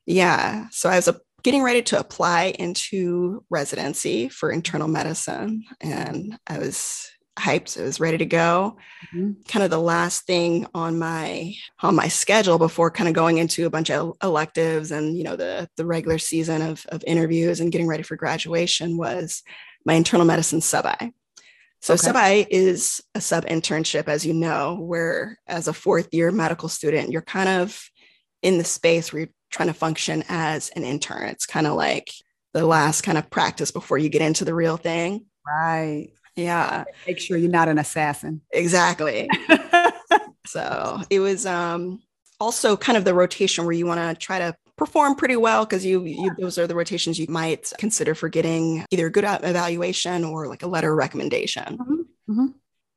Yeah. 0.05 0.67
So 0.72 0.89
I 0.89 0.96
was 0.96 1.08
a 1.08 1.20
getting 1.43 1.63
ready 1.63 1.81
to 1.81 2.00
apply 2.00 2.53
into 2.60 3.43
residency 3.50 4.29
for 4.29 4.51
internal 4.51 4.88
medicine 4.88 5.63
and 5.79 6.38
I 6.48 6.60
was 6.60 7.10
hyped. 7.39 7.79
I 7.79 7.84
was 7.84 8.00
ready 8.00 8.17
to 8.17 8.25
go. 8.25 8.77
Mm-hmm. 9.08 9.41
Kind 9.48 9.63
of 9.63 9.72
the 9.72 9.79
last 9.79 10.25
thing 10.25 10.67
on 10.74 11.00
my 11.00 11.53
on 11.79 11.96
my 11.96 12.08
schedule 12.08 12.58
before 12.58 12.91
kind 12.91 13.08
of 13.08 13.15
going 13.15 13.38
into 13.38 13.65
a 13.65 13.70
bunch 13.70 13.89
of 13.89 14.13
electives 14.22 14.91
and 14.91 15.17
you 15.17 15.24
know 15.24 15.36
the 15.36 15.70
the 15.77 15.86
regular 15.86 16.17
season 16.17 16.62
of 16.62 16.86
of 16.89 17.03
interviews 17.08 17.60
and 17.60 17.72
getting 17.72 17.88
ready 17.88 18.03
for 18.03 18.15
graduation 18.15 18.98
was 18.98 19.43
my 19.85 19.93
internal 19.93 20.25
medicine 20.25 20.61
sub-I. 20.61 21.11
So 21.81 21.95
okay. 21.95 22.01
sub-I 22.01 22.47
is 22.50 23.01
a 23.15 23.21
sub 23.21 23.45
internship, 23.45 24.07
as 24.07 24.25
you 24.25 24.33
know, 24.33 24.75
where 24.79 25.39
as 25.47 25.67
a 25.67 25.73
fourth 25.73 26.13
year 26.13 26.31
medical 26.31 26.69
student, 26.69 27.11
you're 27.11 27.23
kind 27.23 27.50
of 27.50 27.89
in 28.43 28.57
the 28.57 28.63
space 28.63 29.11
where 29.11 29.21
you're 29.21 29.33
trying 29.50 29.67
to 29.67 29.73
function 29.73 30.23
as 30.29 30.69
an 30.69 30.83
intern. 30.83 31.27
It's 31.29 31.45
kind 31.45 31.65
of 31.65 31.73
like 31.73 32.09
the 32.53 32.65
last 32.65 33.01
kind 33.01 33.17
of 33.17 33.29
practice 33.29 33.71
before 33.71 33.97
you 33.97 34.09
get 34.09 34.21
into 34.21 34.45
the 34.45 34.53
real 34.53 34.77
thing. 34.77 35.25
Right. 35.45 36.09
Yeah. 36.35 36.85
Make 37.07 37.19
sure 37.19 37.38
you're 37.38 37.50
not 37.50 37.67
an 37.67 37.77
assassin. 37.77 38.41
Exactly. 38.51 39.29
so 40.45 41.01
it 41.09 41.19
was 41.19 41.45
um 41.45 42.01
also 42.39 42.75
kind 42.75 42.97
of 42.97 43.05
the 43.05 43.13
rotation 43.13 43.65
where 43.65 43.73
you 43.73 43.85
want 43.85 44.00
to 44.00 44.25
try 44.25 44.39
to 44.39 44.55
perform 44.81 45.13
pretty 45.13 45.35
well 45.35 45.63
because 45.63 45.85
you, 45.85 46.03
you, 46.05 46.31
those 46.39 46.57
are 46.57 46.65
the 46.65 46.73
rotations 46.73 47.19
you 47.19 47.27
might 47.29 47.71
consider 47.77 48.15
for 48.15 48.29
getting 48.29 48.83
either 48.89 49.05
a 49.05 49.11
good 49.11 49.23
evaluation 49.23 50.23
or 50.23 50.47
like 50.47 50.63
a 50.63 50.67
letter 50.67 50.95
recommendation. 50.95 51.77
Mm-hmm. 51.77 52.31
Mm-hmm. 52.31 52.45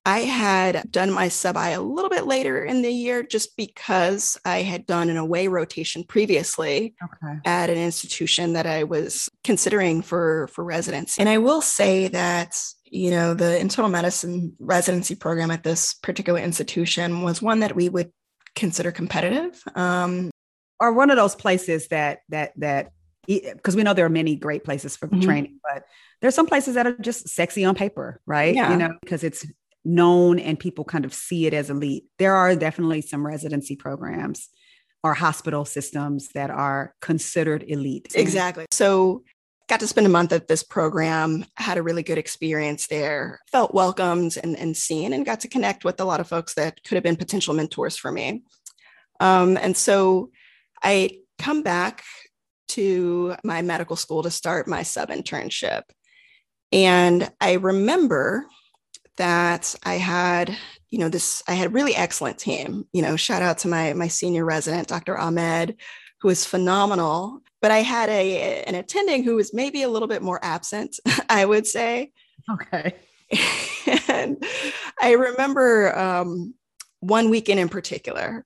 I 0.06 0.20
had 0.20 0.90
done 0.90 1.10
my 1.10 1.28
sub 1.28 1.58
I 1.58 1.70
a 1.70 1.82
little 1.82 2.08
bit 2.08 2.26
later 2.26 2.64
in 2.64 2.80
the 2.80 2.90
year 2.90 3.22
just 3.22 3.54
because 3.58 4.38
I 4.46 4.62
had 4.62 4.86
done 4.86 5.10
an 5.10 5.18
away 5.18 5.46
rotation 5.46 6.04
previously 6.04 6.94
okay. 7.04 7.38
at 7.44 7.68
an 7.68 7.76
institution 7.76 8.54
that 8.54 8.64
I 8.64 8.84
was 8.84 9.28
considering 9.44 10.00
for 10.00 10.48
for 10.48 10.64
residence. 10.64 11.18
And 11.18 11.28
I 11.28 11.36
will 11.36 11.60
say 11.60 12.08
that 12.08 12.56
you 12.84 13.10
know 13.10 13.34
the 13.34 13.58
internal 13.58 13.90
medicine 13.90 14.56
residency 14.58 15.16
program 15.16 15.50
at 15.50 15.64
this 15.64 15.92
particular 15.92 16.40
institution 16.40 17.20
was 17.20 17.42
one 17.42 17.60
that 17.60 17.76
we 17.76 17.90
would 17.90 18.10
consider 18.54 18.92
competitive. 18.92 19.62
Um, 19.74 20.30
or 20.80 20.92
one 20.92 21.10
of 21.10 21.16
those 21.16 21.34
places 21.34 21.88
that 21.88 22.20
that 22.28 22.52
that 22.56 22.92
because 23.26 23.74
we 23.74 23.82
know 23.82 23.94
there 23.94 24.06
are 24.06 24.10
many 24.10 24.36
great 24.36 24.64
places 24.64 24.96
for 24.96 25.08
mm-hmm. 25.08 25.20
training, 25.20 25.60
but 25.62 25.84
there's 26.20 26.34
some 26.34 26.46
places 26.46 26.74
that 26.74 26.86
are 26.86 26.96
just 26.98 27.28
sexy 27.28 27.64
on 27.64 27.74
paper, 27.74 28.20
right? 28.26 28.54
Yeah. 28.54 28.70
You 28.70 28.76
know, 28.76 28.96
because 29.00 29.24
it's 29.24 29.46
known 29.84 30.38
and 30.38 30.58
people 30.58 30.84
kind 30.84 31.04
of 31.04 31.14
see 31.14 31.46
it 31.46 31.54
as 31.54 31.70
elite. 31.70 32.04
There 32.18 32.34
are 32.34 32.54
definitely 32.54 33.02
some 33.02 33.26
residency 33.26 33.76
programs 33.76 34.48
or 35.02 35.14
hospital 35.14 35.64
systems 35.64 36.28
that 36.34 36.50
are 36.50 36.94
considered 37.00 37.64
elite. 37.66 38.12
Exactly. 38.14 38.66
So 38.70 39.22
got 39.68 39.80
to 39.80 39.86
spend 39.86 40.06
a 40.06 40.10
month 40.10 40.32
at 40.32 40.48
this 40.48 40.62
program, 40.62 41.44
had 41.56 41.78
a 41.78 41.82
really 41.82 42.02
good 42.02 42.18
experience 42.18 42.86
there, 42.86 43.40
felt 43.50 43.74
welcomed 43.74 44.36
and, 44.42 44.56
and 44.56 44.76
seen, 44.76 45.12
and 45.12 45.26
got 45.26 45.40
to 45.40 45.48
connect 45.48 45.84
with 45.84 46.00
a 46.00 46.04
lot 46.04 46.20
of 46.20 46.28
folks 46.28 46.54
that 46.54 46.82
could 46.84 46.94
have 46.94 47.02
been 47.02 47.16
potential 47.16 47.54
mentors 47.54 47.96
for 47.96 48.10
me. 48.10 48.42
Um, 49.20 49.56
and 49.56 49.76
so 49.76 50.30
I 50.84 51.18
come 51.38 51.62
back 51.62 52.04
to 52.68 53.34
my 53.42 53.62
medical 53.62 53.96
school 53.96 54.22
to 54.22 54.30
start 54.30 54.68
my 54.68 54.82
sub 54.82 55.08
internship. 55.08 55.82
And 56.72 57.30
I 57.40 57.54
remember 57.54 58.46
that 59.16 59.74
I 59.84 59.94
had, 59.94 60.56
you 60.90 60.98
know, 60.98 61.08
this, 61.08 61.42
I 61.48 61.54
had 61.54 61.68
a 61.68 61.70
really 61.70 61.94
excellent 61.94 62.38
team. 62.38 62.86
You 62.92 63.02
know, 63.02 63.16
shout 63.16 63.42
out 63.42 63.58
to 63.58 63.68
my, 63.68 63.92
my 63.92 64.08
senior 64.08 64.44
resident, 64.44 64.88
Dr. 64.88 65.16
Ahmed, 65.16 65.76
who 66.20 66.28
was 66.28 66.44
phenomenal. 66.44 67.40
But 67.62 67.70
I 67.70 67.78
had 67.78 68.10
a 68.10 68.62
an 68.64 68.74
attending 68.74 69.24
who 69.24 69.36
was 69.36 69.54
maybe 69.54 69.82
a 69.82 69.88
little 69.88 70.08
bit 70.08 70.20
more 70.20 70.38
absent, 70.42 70.98
I 71.30 71.46
would 71.46 71.66
say. 71.66 72.12
Okay. 72.50 72.94
and 74.08 74.44
I 75.00 75.12
remember 75.12 75.96
um, 75.96 76.54
one 77.00 77.30
weekend 77.30 77.60
in 77.60 77.68
particular, 77.68 78.44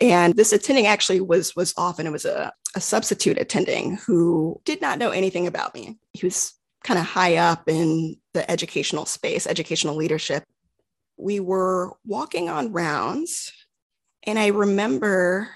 and 0.00 0.34
this 0.36 0.52
attending 0.52 0.86
actually 0.86 1.20
was 1.20 1.54
was 1.56 1.74
often 1.76 2.06
it 2.06 2.12
was 2.12 2.24
a, 2.24 2.52
a 2.74 2.80
substitute 2.80 3.38
attending 3.38 3.96
who 3.96 4.60
did 4.64 4.80
not 4.80 4.98
know 4.98 5.10
anything 5.10 5.46
about 5.46 5.74
me. 5.74 5.98
He 6.12 6.26
was 6.26 6.54
kind 6.84 6.98
of 6.98 7.06
high 7.06 7.36
up 7.36 7.68
in 7.68 8.16
the 8.34 8.48
educational 8.50 9.06
space, 9.06 9.46
educational 9.46 9.96
leadership. 9.96 10.44
We 11.16 11.40
were 11.40 11.94
walking 12.04 12.48
on 12.48 12.72
rounds, 12.72 13.52
and 14.24 14.38
I 14.38 14.48
remember 14.48 15.48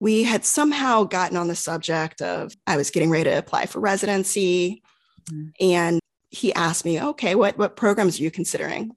we 0.00 0.22
had 0.24 0.44
somehow 0.44 1.04
gotten 1.04 1.36
on 1.36 1.48
the 1.48 1.54
subject 1.54 2.22
of 2.22 2.52
I 2.66 2.76
was 2.76 2.90
getting 2.90 3.10
ready 3.10 3.24
to 3.24 3.38
apply 3.38 3.66
for 3.66 3.80
residency. 3.80 4.82
Mm-hmm. 5.30 5.48
And 5.60 6.00
he 6.30 6.54
asked 6.54 6.84
me, 6.84 7.00
okay, 7.00 7.34
what, 7.34 7.58
what 7.58 7.76
programs 7.76 8.18
are 8.18 8.22
you 8.22 8.30
considering? 8.30 8.92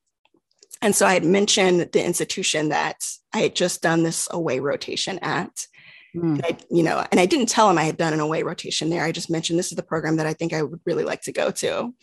And 0.84 0.94
so 0.94 1.08
I 1.08 1.14
had 1.14 1.24
mentioned 1.24 1.92
the 1.94 2.06
institution 2.06 2.70
that 2.70 2.98
I 3.34 3.40
had 3.40 3.56
just 3.56 3.82
done 3.82 4.04
this 4.04 4.28
away 4.30 4.60
rotation 4.60 5.18
at. 5.20 5.66
Mm. 6.14 6.44
I, 6.44 6.58
you 6.70 6.84
know, 6.84 7.04
and 7.10 7.22
I 7.22 7.26
didn't 7.26 7.48
tell 7.48 7.70
him 7.70 7.78
I 7.78 7.86
had 7.86 7.98
done 7.98 8.12
an 8.12 8.20
away 8.20 8.44
rotation 8.44 8.90
there. 8.90 9.04
I 9.04 9.14
just 9.14 9.32
mentioned 9.32 9.58
this 9.58 9.72
is 9.72 9.78
the 9.78 9.82
program 9.82 10.18
that 10.18 10.28
I 10.28 10.34
think 10.34 10.54
I 10.54 10.62
would 10.62 10.82
really 10.86 11.06
like 11.06 11.22
to 11.22 11.32
go 11.32 11.52
to. 11.52 11.94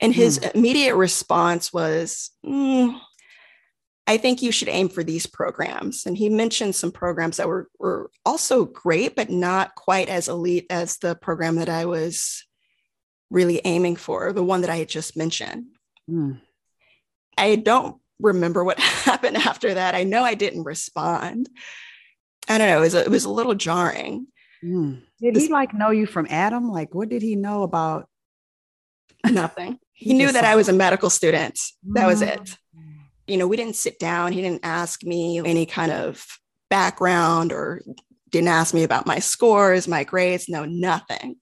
And 0.00 0.14
his 0.14 0.38
mm. 0.38 0.54
immediate 0.54 0.96
response 0.96 1.72
was, 1.72 2.30
mm, 2.44 3.00
I 4.06 4.18
think 4.18 4.42
you 4.42 4.52
should 4.52 4.68
aim 4.68 4.90
for 4.90 5.02
these 5.02 5.26
programs. 5.26 6.04
And 6.04 6.16
he 6.16 6.28
mentioned 6.28 6.74
some 6.74 6.92
programs 6.92 7.38
that 7.38 7.48
were, 7.48 7.68
were 7.78 8.10
also 8.26 8.66
great, 8.66 9.16
but 9.16 9.30
not 9.30 9.76
quite 9.76 10.10
as 10.10 10.28
elite 10.28 10.66
as 10.68 10.98
the 10.98 11.14
program 11.14 11.56
that 11.56 11.70
I 11.70 11.86
was 11.86 12.44
really 13.30 13.62
aiming 13.64 13.96
for, 13.96 14.32
the 14.34 14.44
one 14.44 14.60
that 14.60 14.70
I 14.70 14.76
had 14.76 14.90
just 14.90 15.16
mentioned. 15.16 15.68
Mm. 16.08 16.40
I 17.36 17.56
don't 17.56 18.00
remember 18.20 18.64
what 18.64 18.78
happened 18.80 19.36
after 19.36 19.74
that. 19.74 19.94
I 19.94 20.04
know 20.04 20.22
I 20.22 20.34
didn't 20.34 20.64
respond. 20.64 21.48
I 22.48 22.58
don't 22.58 22.68
know. 22.68 22.78
It 22.78 22.80
was 22.80 22.94
a, 22.94 23.00
it 23.00 23.10
was 23.10 23.24
a 23.24 23.30
little 23.30 23.54
jarring. 23.54 24.26
Mm. 24.62 25.02
Did 25.20 25.36
he 25.36 25.48
like 25.48 25.74
know 25.74 25.90
you 25.90 26.06
from 26.06 26.26
Adam? 26.30 26.70
Like, 26.70 26.94
what 26.94 27.08
did 27.08 27.22
he 27.22 27.36
know 27.36 27.62
about? 27.62 28.08
Nothing. 29.24 29.78
he, 29.92 30.10
he 30.10 30.14
knew 30.14 30.30
that 30.30 30.44
I 30.44 30.56
was 30.56 30.68
a 30.68 30.72
medical 30.72 31.10
student. 31.10 31.58
That 31.94 32.06
was 32.06 32.22
it. 32.22 32.58
Hmm. 32.74 32.90
You 33.26 33.38
know, 33.38 33.48
we 33.48 33.56
didn't 33.56 33.76
sit 33.76 33.98
down. 33.98 34.32
He 34.32 34.42
didn't 34.42 34.64
ask 34.64 35.02
me 35.02 35.38
any 35.38 35.64
kind 35.64 35.92
of 35.92 36.26
background 36.68 37.52
or 37.52 37.82
didn't 38.30 38.48
ask 38.48 38.74
me 38.74 38.82
about 38.82 39.06
my 39.06 39.18
scores, 39.18 39.88
my 39.88 40.04
grades. 40.04 40.48
No, 40.48 40.64
nothing. 40.64 41.36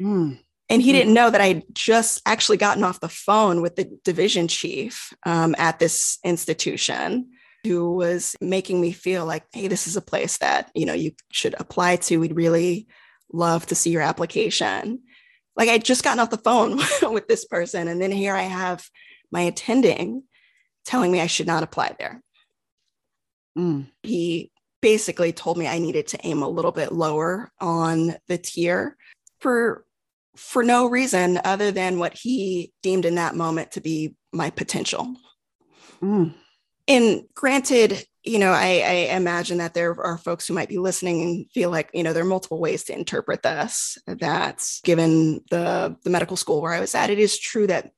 Mm. 0.00 0.38
And 0.68 0.82
he 0.82 0.92
didn't 0.92 1.14
know 1.14 1.30
that 1.30 1.40
I 1.40 1.46
had 1.46 1.62
just 1.72 2.20
actually 2.26 2.56
gotten 2.56 2.82
off 2.82 3.00
the 3.00 3.08
phone 3.08 3.62
with 3.62 3.76
the 3.76 3.98
division 4.04 4.48
chief 4.48 5.12
um, 5.24 5.54
at 5.58 5.78
this 5.78 6.18
institution 6.24 7.30
who 7.64 7.92
was 7.92 8.34
making 8.40 8.80
me 8.80 8.92
feel 8.92 9.24
like, 9.26 9.44
hey, 9.52 9.68
this 9.68 9.86
is 9.86 9.96
a 9.96 10.02
place 10.02 10.38
that, 10.38 10.70
you 10.74 10.86
know, 10.86 10.92
you 10.92 11.12
should 11.30 11.54
apply 11.58 11.96
to. 11.96 12.18
We'd 12.18 12.36
really 12.36 12.88
love 13.32 13.66
to 13.66 13.74
see 13.74 13.90
your 13.90 14.02
application. 14.02 15.02
Like 15.56 15.68
I'd 15.68 15.84
just 15.84 16.04
gotten 16.04 16.20
off 16.20 16.30
the 16.30 16.38
phone 16.38 16.80
with 17.12 17.28
this 17.28 17.44
person. 17.44 17.88
And 17.88 18.00
then 18.00 18.12
here 18.12 18.34
I 18.34 18.42
have 18.42 18.88
my 19.30 19.42
attending 19.42 20.24
telling 20.84 21.10
me 21.10 21.20
I 21.20 21.26
should 21.26 21.46
not 21.46 21.62
apply 21.62 21.96
there. 21.98 22.22
Mm. 23.58 23.88
He 24.02 24.52
basically 24.80 25.32
told 25.32 25.58
me 25.58 25.66
I 25.66 25.78
needed 25.78 26.08
to 26.08 26.26
aim 26.26 26.42
a 26.42 26.48
little 26.48 26.72
bit 26.72 26.92
lower 26.92 27.50
on 27.60 28.16
the 28.28 28.38
tier 28.38 28.96
for 29.40 29.85
for 30.36 30.62
no 30.62 30.86
reason 30.86 31.40
other 31.44 31.70
than 31.70 31.98
what 31.98 32.14
he 32.14 32.72
deemed 32.82 33.04
in 33.04 33.16
that 33.16 33.34
moment 33.34 33.72
to 33.72 33.80
be 33.80 34.14
my 34.32 34.50
potential. 34.50 35.14
Mm. 36.00 36.34
And 36.88 37.22
granted, 37.34 38.06
you 38.22 38.38
know, 38.38 38.52
I, 38.52 38.82
I, 38.84 39.16
imagine 39.16 39.58
that 39.58 39.74
there 39.74 40.00
are 40.00 40.18
folks 40.18 40.46
who 40.46 40.54
might 40.54 40.68
be 40.68 40.78
listening 40.78 41.22
and 41.22 41.50
feel 41.52 41.70
like, 41.70 41.90
you 41.94 42.02
know, 42.02 42.12
there 42.12 42.22
are 42.22 42.26
multiple 42.26 42.60
ways 42.60 42.84
to 42.84 42.92
interpret 42.92 43.42
this. 43.42 43.98
That 44.06 44.64
given 44.84 45.42
the, 45.50 45.96
the 46.02 46.10
medical 46.10 46.36
school 46.36 46.60
where 46.60 46.72
I 46.72 46.80
was 46.80 46.94
at, 46.94 47.10
it 47.10 47.18
is 47.18 47.38
true 47.38 47.66
that 47.68 47.92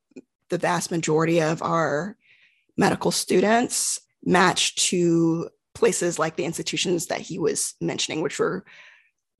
the 0.49 0.57
vast 0.57 0.91
majority 0.91 1.41
of 1.41 1.61
our 1.61 2.15
medical 2.77 3.11
students 3.11 3.99
match 4.23 4.75
to 4.89 5.49
places 5.73 6.19
like 6.19 6.35
the 6.35 6.45
institutions 6.45 7.07
that 7.07 7.21
he 7.21 7.39
was 7.39 7.75
mentioning, 7.81 8.21
which 8.21 8.39
were, 8.39 8.65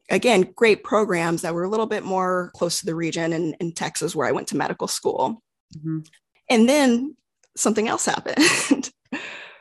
again, 0.09 0.53
great 0.55 0.83
programs 0.83 1.41
that 1.41 1.53
were 1.53 1.63
a 1.63 1.69
little 1.69 1.85
bit 1.85 2.03
more 2.03 2.51
close 2.55 2.79
to 2.79 2.85
the 2.85 2.95
region 2.95 3.33
in, 3.33 3.53
in 3.59 3.73
Texas, 3.73 4.15
where 4.15 4.27
I 4.27 4.31
went 4.31 4.47
to 4.49 4.57
medical 4.57 4.87
school. 4.87 5.41
Mm-hmm. 5.77 5.99
And 6.49 6.67
then 6.67 7.15
something 7.55 7.87
else 7.87 8.05
happened. 8.05 8.91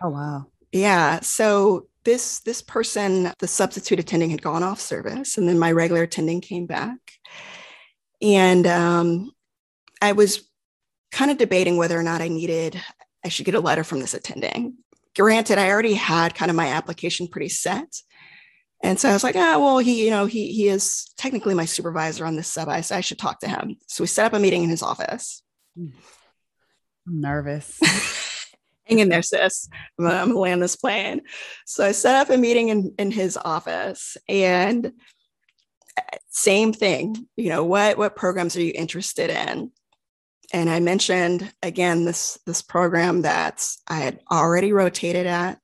Oh 0.00 0.10
wow. 0.10 0.46
Yeah. 0.70 1.18
So 1.20 1.88
this 2.04 2.38
this 2.40 2.62
person, 2.62 3.32
the 3.40 3.48
substitute 3.48 3.98
attending, 3.98 4.30
had 4.30 4.42
gone 4.42 4.62
off 4.62 4.80
service, 4.80 5.36
and 5.36 5.48
then 5.48 5.58
my 5.58 5.72
regular 5.72 6.02
attending 6.02 6.40
came 6.40 6.66
back, 6.66 6.98
and 8.22 8.64
um, 8.66 9.32
I 10.00 10.12
was 10.12 10.48
kind 11.10 11.32
of 11.32 11.38
debating 11.38 11.78
whether 11.78 11.98
or 11.98 12.04
not 12.04 12.20
I 12.20 12.28
needed 12.28 12.80
I 13.24 13.28
should 13.28 13.46
get 13.46 13.54
a 13.54 13.60
letter 13.60 13.84
from 13.84 14.00
this 14.00 14.14
attending. 14.14 14.74
Granted, 15.16 15.58
I 15.58 15.70
already 15.70 15.94
had 15.94 16.34
kind 16.34 16.50
of 16.50 16.56
my 16.56 16.68
application 16.68 17.26
pretty 17.26 17.48
set. 17.48 18.00
And 18.82 18.98
so 18.98 19.08
I 19.08 19.12
was 19.12 19.24
like, 19.24 19.36
ah, 19.36 19.58
well, 19.58 19.78
he, 19.78 20.04
you 20.04 20.10
know, 20.10 20.26
he 20.26 20.52
he 20.52 20.68
is 20.68 21.10
technically 21.16 21.54
my 21.54 21.64
supervisor 21.64 22.24
on 22.24 22.36
this 22.36 22.48
sub. 22.48 22.68
I 22.68 22.80
so 22.80 22.96
I 22.96 23.00
should 23.00 23.18
talk 23.18 23.40
to 23.40 23.48
him. 23.48 23.76
So 23.86 24.04
we 24.04 24.08
set 24.08 24.26
up 24.26 24.34
a 24.34 24.38
meeting 24.38 24.62
in 24.62 24.70
his 24.70 24.82
office. 24.82 25.42
I'm 25.76 27.20
nervous. 27.20 27.78
hang 28.84 29.00
in 29.00 29.08
there, 29.08 29.22
sis. 29.22 29.68
I'm 29.98 30.06
gonna, 30.06 30.38
land 30.38 30.62
this 30.62 30.76
plane. 30.76 31.22
So 31.66 31.84
I 31.84 31.92
set 31.92 32.16
up 32.16 32.30
a 32.30 32.38
meeting 32.38 32.68
in, 32.68 32.94
in 32.98 33.10
his 33.10 33.36
office 33.36 34.16
and 34.28 34.86
uh, 35.96 36.16
same 36.28 36.72
thing, 36.72 37.26
you 37.36 37.48
know, 37.48 37.64
what 37.64 37.98
what 37.98 38.16
programs 38.16 38.56
are 38.56 38.62
you 38.62 38.72
interested 38.74 39.30
in? 39.30 39.72
and 40.52 40.70
I 40.70 40.80
mentioned 40.80 41.52
again 41.62 42.04
this 42.04 42.38
this 42.46 42.62
program 42.62 43.22
that 43.22 43.66
I 43.86 43.96
had 43.96 44.20
already 44.30 44.72
rotated 44.72 45.26
at, 45.26 45.58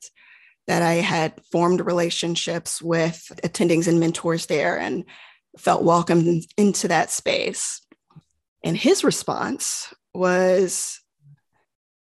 that 0.66 0.82
I 0.82 0.94
had 0.94 1.40
formed 1.52 1.80
relationships 1.80 2.80
with 2.80 3.30
attendings 3.42 3.86
and 3.86 4.00
mentors 4.00 4.46
there, 4.46 4.78
and 4.78 5.04
felt 5.58 5.84
welcomed 5.84 6.44
into 6.56 6.88
that 6.88 7.10
space. 7.10 7.80
And 8.62 8.76
his 8.76 9.04
response 9.04 9.92
was, 10.14 11.00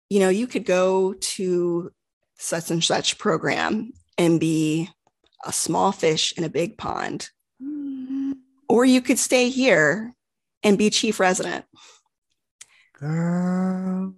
you 0.08 0.20
know, 0.20 0.28
you 0.28 0.46
could 0.46 0.64
go 0.64 1.14
to 1.14 1.90
such 2.38 2.70
and 2.70 2.82
such 2.82 3.18
program 3.18 3.92
and 4.16 4.38
be 4.38 4.88
a 5.44 5.52
small 5.52 5.92
fish 5.92 6.32
in 6.36 6.44
a 6.44 6.48
big 6.48 6.78
pond, 6.78 7.28
mm-hmm. 7.62 8.32
or 8.68 8.84
you 8.84 9.00
could 9.00 9.18
stay 9.18 9.48
here 9.48 10.14
and 10.62 10.78
be 10.78 10.90
chief 10.90 11.20
resident 11.20 11.64
girl. 13.04 14.14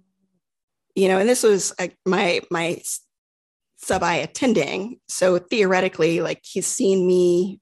You 0.95 1.07
know, 1.09 1.19
and 1.19 1.29
this 1.29 1.43
was 1.43 1.73
like 1.79 1.95
my 2.05 2.41
my 2.49 2.81
sub 3.77 4.03
I 4.03 4.15
attending. 4.15 4.99
So 5.07 5.37
theoretically, 5.37 6.21
like 6.21 6.41
he's 6.43 6.67
seen 6.67 7.07
me 7.07 7.59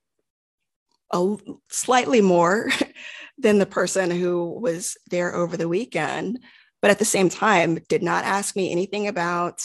a 1.12 1.38
slightly 1.70 2.22
more 2.22 2.70
than 3.38 3.60
the 3.60 3.66
person 3.66 4.10
who 4.12 4.60
was 4.60 4.98
there 5.10 5.36
over 5.36 5.58
the 5.58 5.68
weekend, 5.68 6.40
but 6.82 6.92
at 6.92 7.00
the 7.00 7.06
same 7.06 7.30
time, 7.30 7.80
did 7.90 8.02
not 8.02 8.24
ask 8.24 8.56
me 8.56 8.72
anything 8.72 9.08
about 9.08 9.62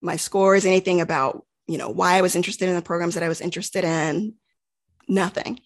my 0.00 0.16
scores, 0.16 0.64
anything 0.64 1.00
about 1.00 1.44
you 1.66 1.78
know 1.78 1.88
why 1.88 2.16
I 2.16 2.22
was 2.22 2.36
interested 2.36 2.68
in 2.68 2.74
the 2.74 2.82
programs 2.82 3.14
that 3.14 3.22
I 3.22 3.28
was 3.28 3.40
interested 3.40 3.84
in. 3.84 4.34
Nothing. 5.08 5.60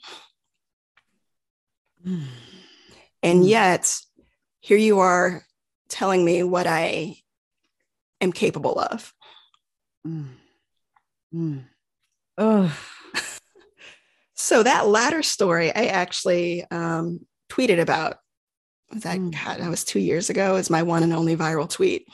and 2.04 2.22
hmm. 3.22 3.42
yet 3.42 3.94
here 4.60 4.78
you 4.78 5.00
are 5.00 5.44
telling 5.88 6.24
me 6.24 6.42
what 6.42 6.66
I 6.66 7.16
am 8.20 8.32
capable 8.32 8.78
of. 8.78 9.12
Mm. 10.06 10.28
Mm. 11.34 11.64
Oh. 12.36 12.78
so 14.34 14.62
that 14.62 14.86
latter 14.86 15.22
story, 15.22 15.74
I 15.74 15.86
actually 15.86 16.64
um, 16.70 17.20
tweeted 17.50 17.80
about. 17.80 18.16
That 18.90 19.18
mm. 19.18 19.32
God, 19.32 19.60
that 19.60 19.68
was 19.68 19.84
two 19.84 19.98
years 19.98 20.30
ago? 20.30 20.56
Is 20.56 20.70
my 20.70 20.82
one 20.82 21.02
and 21.02 21.12
only 21.12 21.36
viral 21.36 21.68
tweet. 21.68 22.06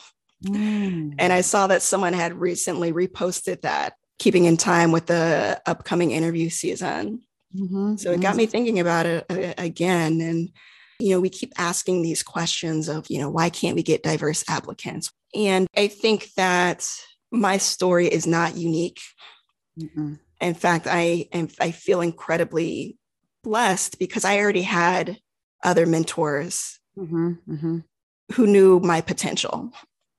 Mm. 0.44 1.14
And 1.18 1.32
I 1.32 1.40
saw 1.40 1.68
that 1.68 1.82
someone 1.82 2.12
had 2.12 2.34
recently 2.34 2.92
reposted 2.92 3.62
that, 3.62 3.94
keeping 4.18 4.44
in 4.44 4.56
time 4.56 4.92
with 4.92 5.06
the 5.06 5.60
upcoming 5.66 6.10
interview 6.10 6.50
season. 6.50 7.22
Mm-hmm. 7.54 7.96
So 7.96 8.10
it 8.10 8.20
got 8.20 8.30
mm-hmm. 8.30 8.38
me 8.38 8.46
thinking 8.46 8.80
about 8.80 9.06
it 9.06 9.24
uh, 9.30 9.54
again. 9.56 10.20
And 10.20 10.50
you 10.98 11.10
know, 11.10 11.20
we 11.20 11.28
keep 11.28 11.52
asking 11.58 12.02
these 12.02 12.22
questions 12.22 12.88
of, 12.88 13.06
you 13.08 13.18
know, 13.18 13.30
why 13.30 13.50
can't 13.50 13.76
we 13.76 13.82
get 13.82 14.02
diverse 14.02 14.44
applicants? 14.48 15.10
And 15.34 15.66
I 15.76 15.88
think 15.88 16.32
that 16.36 16.88
my 17.34 17.58
story 17.58 18.06
is 18.06 18.26
not 18.26 18.56
unique. 18.56 19.00
Mm-mm. 19.78 20.18
In 20.40 20.54
fact, 20.54 20.86
I 20.88 21.28
am 21.32 21.48
I 21.60 21.70
feel 21.70 22.00
incredibly 22.00 22.98
blessed 23.42 23.98
because 23.98 24.24
I 24.24 24.38
already 24.38 24.62
had 24.62 25.18
other 25.62 25.86
mentors 25.86 26.78
mm-hmm, 26.96 27.32
mm-hmm. 27.48 27.78
who 28.32 28.46
knew 28.46 28.80
my 28.80 29.00
potential. 29.00 29.72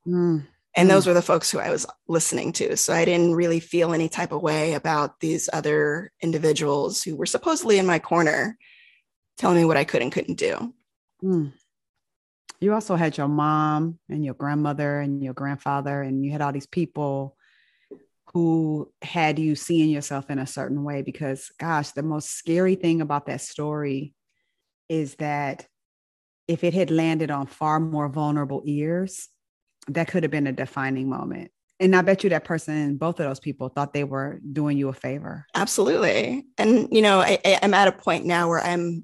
Mm. 0.07 0.47
And 0.77 0.89
those 0.89 1.07
were 1.07 1.13
the 1.13 1.21
folks 1.21 1.49
who 1.49 1.59
I 1.59 1.69
was 1.69 1.85
listening 2.07 2.51
to. 2.53 2.75
So 2.75 2.93
I 2.93 3.05
didn't 3.05 3.33
really 3.33 3.61
feel 3.61 3.93
any 3.93 4.09
type 4.09 4.33
of 4.33 4.41
way 4.41 4.73
about 4.73 5.21
these 5.21 5.49
other 5.53 6.11
individuals 6.21 7.01
who 7.01 7.15
were 7.15 7.25
supposedly 7.25 7.79
in 7.79 7.85
my 7.85 7.97
corner 7.97 8.57
telling 9.37 9.57
me 9.57 9.65
what 9.65 9.77
I 9.77 9.85
could 9.85 10.01
and 10.01 10.11
couldn't 10.11 10.37
do. 10.37 10.73
Mm. 11.23 11.53
You 12.65 12.73
also 12.73 12.95
had 12.95 13.15
your 13.15 13.27
mom 13.27 13.99
and 14.09 14.25
your 14.25 14.33
grandmother 14.33 14.99
and 14.99 15.21
your 15.21 15.35
grandfather, 15.35 16.01
and 16.01 16.25
you 16.25 16.31
had 16.31 16.41
all 16.41 16.51
these 16.51 16.65
people 16.65 17.37
who 18.33 18.91
had 19.03 19.37
you 19.37 19.55
seeing 19.55 19.91
yourself 19.91 20.31
in 20.31 20.39
a 20.39 20.47
certain 20.47 20.83
way. 20.83 21.03
Because, 21.03 21.51
gosh, 21.59 21.91
the 21.91 22.01
most 22.01 22.31
scary 22.31 22.73
thing 22.73 23.01
about 23.01 23.27
that 23.27 23.41
story 23.41 24.15
is 24.89 25.13
that 25.17 25.67
if 26.47 26.63
it 26.63 26.73
had 26.73 26.89
landed 26.89 27.29
on 27.29 27.45
far 27.45 27.79
more 27.79 28.09
vulnerable 28.09 28.63
ears, 28.65 29.29
that 29.89 30.07
could 30.07 30.23
have 30.23 30.31
been 30.31 30.47
a 30.47 30.51
defining 30.51 31.07
moment. 31.07 31.51
And 31.79 31.95
I 31.95 32.01
bet 32.01 32.23
you 32.23 32.31
that 32.31 32.45
person, 32.45 32.97
both 32.97 33.19
of 33.19 33.27
those 33.27 33.39
people 33.39 33.69
thought 33.69 33.93
they 33.93 34.05
were 34.05 34.39
doing 34.51 34.75
you 34.75 34.89
a 34.89 34.93
favor. 34.93 35.45
Absolutely. 35.53 36.47
And, 36.57 36.87
you 36.91 37.03
know, 37.03 37.19
I, 37.19 37.59
I'm 37.61 37.75
at 37.75 37.89
a 37.89 37.91
point 37.91 38.25
now 38.25 38.49
where 38.49 38.61
I'm 38.61 39.03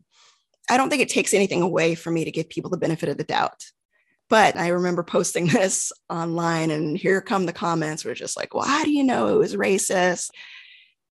I 0.71 0.77
don't 0.77 0.89
think 0.89 1.01
it 1.01 1.09
takes 1.09 1.33
anything 1.33 1.61
away 1.61 1.95
for 1.95 2.11
me 2.11 2.23
to 2.23 2.31
give 2.31 2.47
people 2.47 2.71
the 2.71 2.77
benefit 2.77 3.09
of 3.09 3.17
the 3.17 3.25
doubt. 3.25 3.61
But 4.29 4.55
I 4.55 4.69
remember 4.69 5.03
posting 5.03 5.47
this 5.47 5.91
online, 6.09 6.71
and 6.71 6.97
here 6.97 7.19
come 7.19 7.45
the 7.45 7.53
comments 7.53 8.05
were 8.05 8.13
just 8.13 8.37
like, 8.37 8.53
well, 8.53 8.63
how 8.63 8.85
do 8.85 8.91
you 8.91 9.03
know 9.03 9.27
it 9.27 9.37
was 9.37 9.55
racist? 9.55 10.29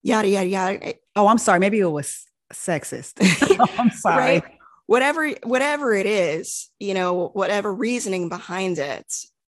Yada, 0.01 0.27
yada, 0.27 0.47
yada. 0.47 0.93
Oh, 1.15 1.27
I'm 1.27 1.37
sorry. 1.37 1.59
Maybe 1.59 1.79
it 1.79 1.85
was 1.85 2.25
sexist. 2.51 3.13
I'm 3.79 3.91
sorry. 3.91 4.17
Right? 4.17 4.43
Whatever, 4.87 5.29
whatever 5.43 5.93
it 5.93 6.07
is, 6.07 6.71
you 6.79 6.95
know, 6.95 7.27
whatever 7.29 7.71
reasoning 7.71 8.29
behind 8.29 8.79
it, 8.79 9.05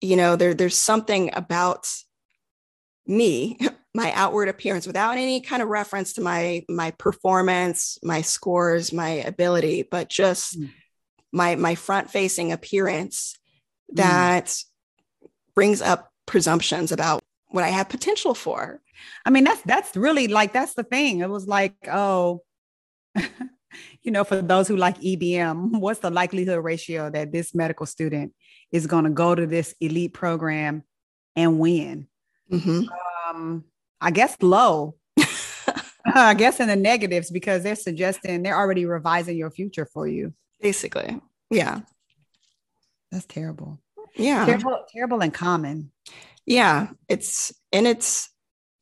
you 0.02 0.18
know, 0.18 0.36
there, 0.36 0.54
there's 0.54 0.78
something 0.78 1.32
about 1.34 1.88
me 3.08 3.58
my 3.94 4.12
outward 4.14 4.50
appearance 4.50 4.88
without 4.88 5.18
any 5.18 5.40
kind 5.42 5.62
of 5.62 5.70
reference 5.70 6.14
to 6.14 6.22
my 6.22 6.64
my 6.68 6.92
performance 6.92 7.98
my 8.04 8.22
scores 8.22 8.92
my 8.92 9.10
ability 9.10 9.84
but 9.84 10.10
just 10.10 10.60
mm. 10.60 10.70
my 11.32 11.56
my 11.56 11.76
front 11.76 12.10
facing 12.10 12.52
appearance 12.52 13.38
mm. 13.92 13.98
that 13.98 14.46
mm. 14.46 14.64
brings 15.56 15.82
up 15.82 16.12
presumptions 16.26 16.92
about 16.92 17.22
what 17.50 17.64
i 17.64 17.70
have 17.70 17.90
potential 17.90 18.34
for 18.34 18.82
i 19.26 19.30
mean 19.30 19.44
that's 19.44 19.62
that's 19.64 19.96
really 19.96 20.28
like 20.28 20.54
that's 20.54 20.74
the 20.74 20.84
thing 20.84 21.20
it 21.20 21.30
was 21.30 21.48
like 21.48 21.76
oh 21.92 22.42
you 24.02 24.12
know 24.12 24.24
for 24.24 24.42
those 24.42 24.68
who 24.68 24.76
like 24.76 25.00
ebm 25.02 25.80
what's 25.80 26.00
the 26.00 26.10
likelihood 26.10 26.64
ratio 26.64 27.10
that 27.10 27.32
this 27.32 27.54
medical 27.54 27.86
student 27.86 28.34
is 28.72 28.88
going 28.88 29.04
to 29.04 29.10
go 29.12 29.36
to 29.36 29.46
this 29.46 29.76
elite 29.80 30.14
program 30.14 30.84
and 31.36 31.60
win 31.60 32.08
mm-hmm. 32.52 32.86
um 33.30 33.64
I 34.04 34.12
guess 34.12 34.36
low. 34.42 34.96
I 36.06 36.34
guess 36.34 36.60
in 36.60 36.68
the 36.68 36.76
negatives 36.76 37.32
because 37.32 37.64
they're 37.64 37.76
suggesting 37.76 38.44
they're 38.44 38.58
already 38.58 38.86
revising 38.86 39.38
your 39.38 39.50
future 39.50 39.86
for 39.86 40.06
you. 40.06 40.34
Basically. 40.62 41.22
Yeah. 41.50 41.82
That's 43.12 43.26
terrible. 43.26 43.80
Yeah. 44.16 44.46
Terrible, 44.46 44.86
terrible 44.92 45.22
and 45.22 45.34
common. 45.34 45.92
Yeah. 46.46 46.90
It's 47.08 47.54
and 47.72 47.88
it's 47.88 48.30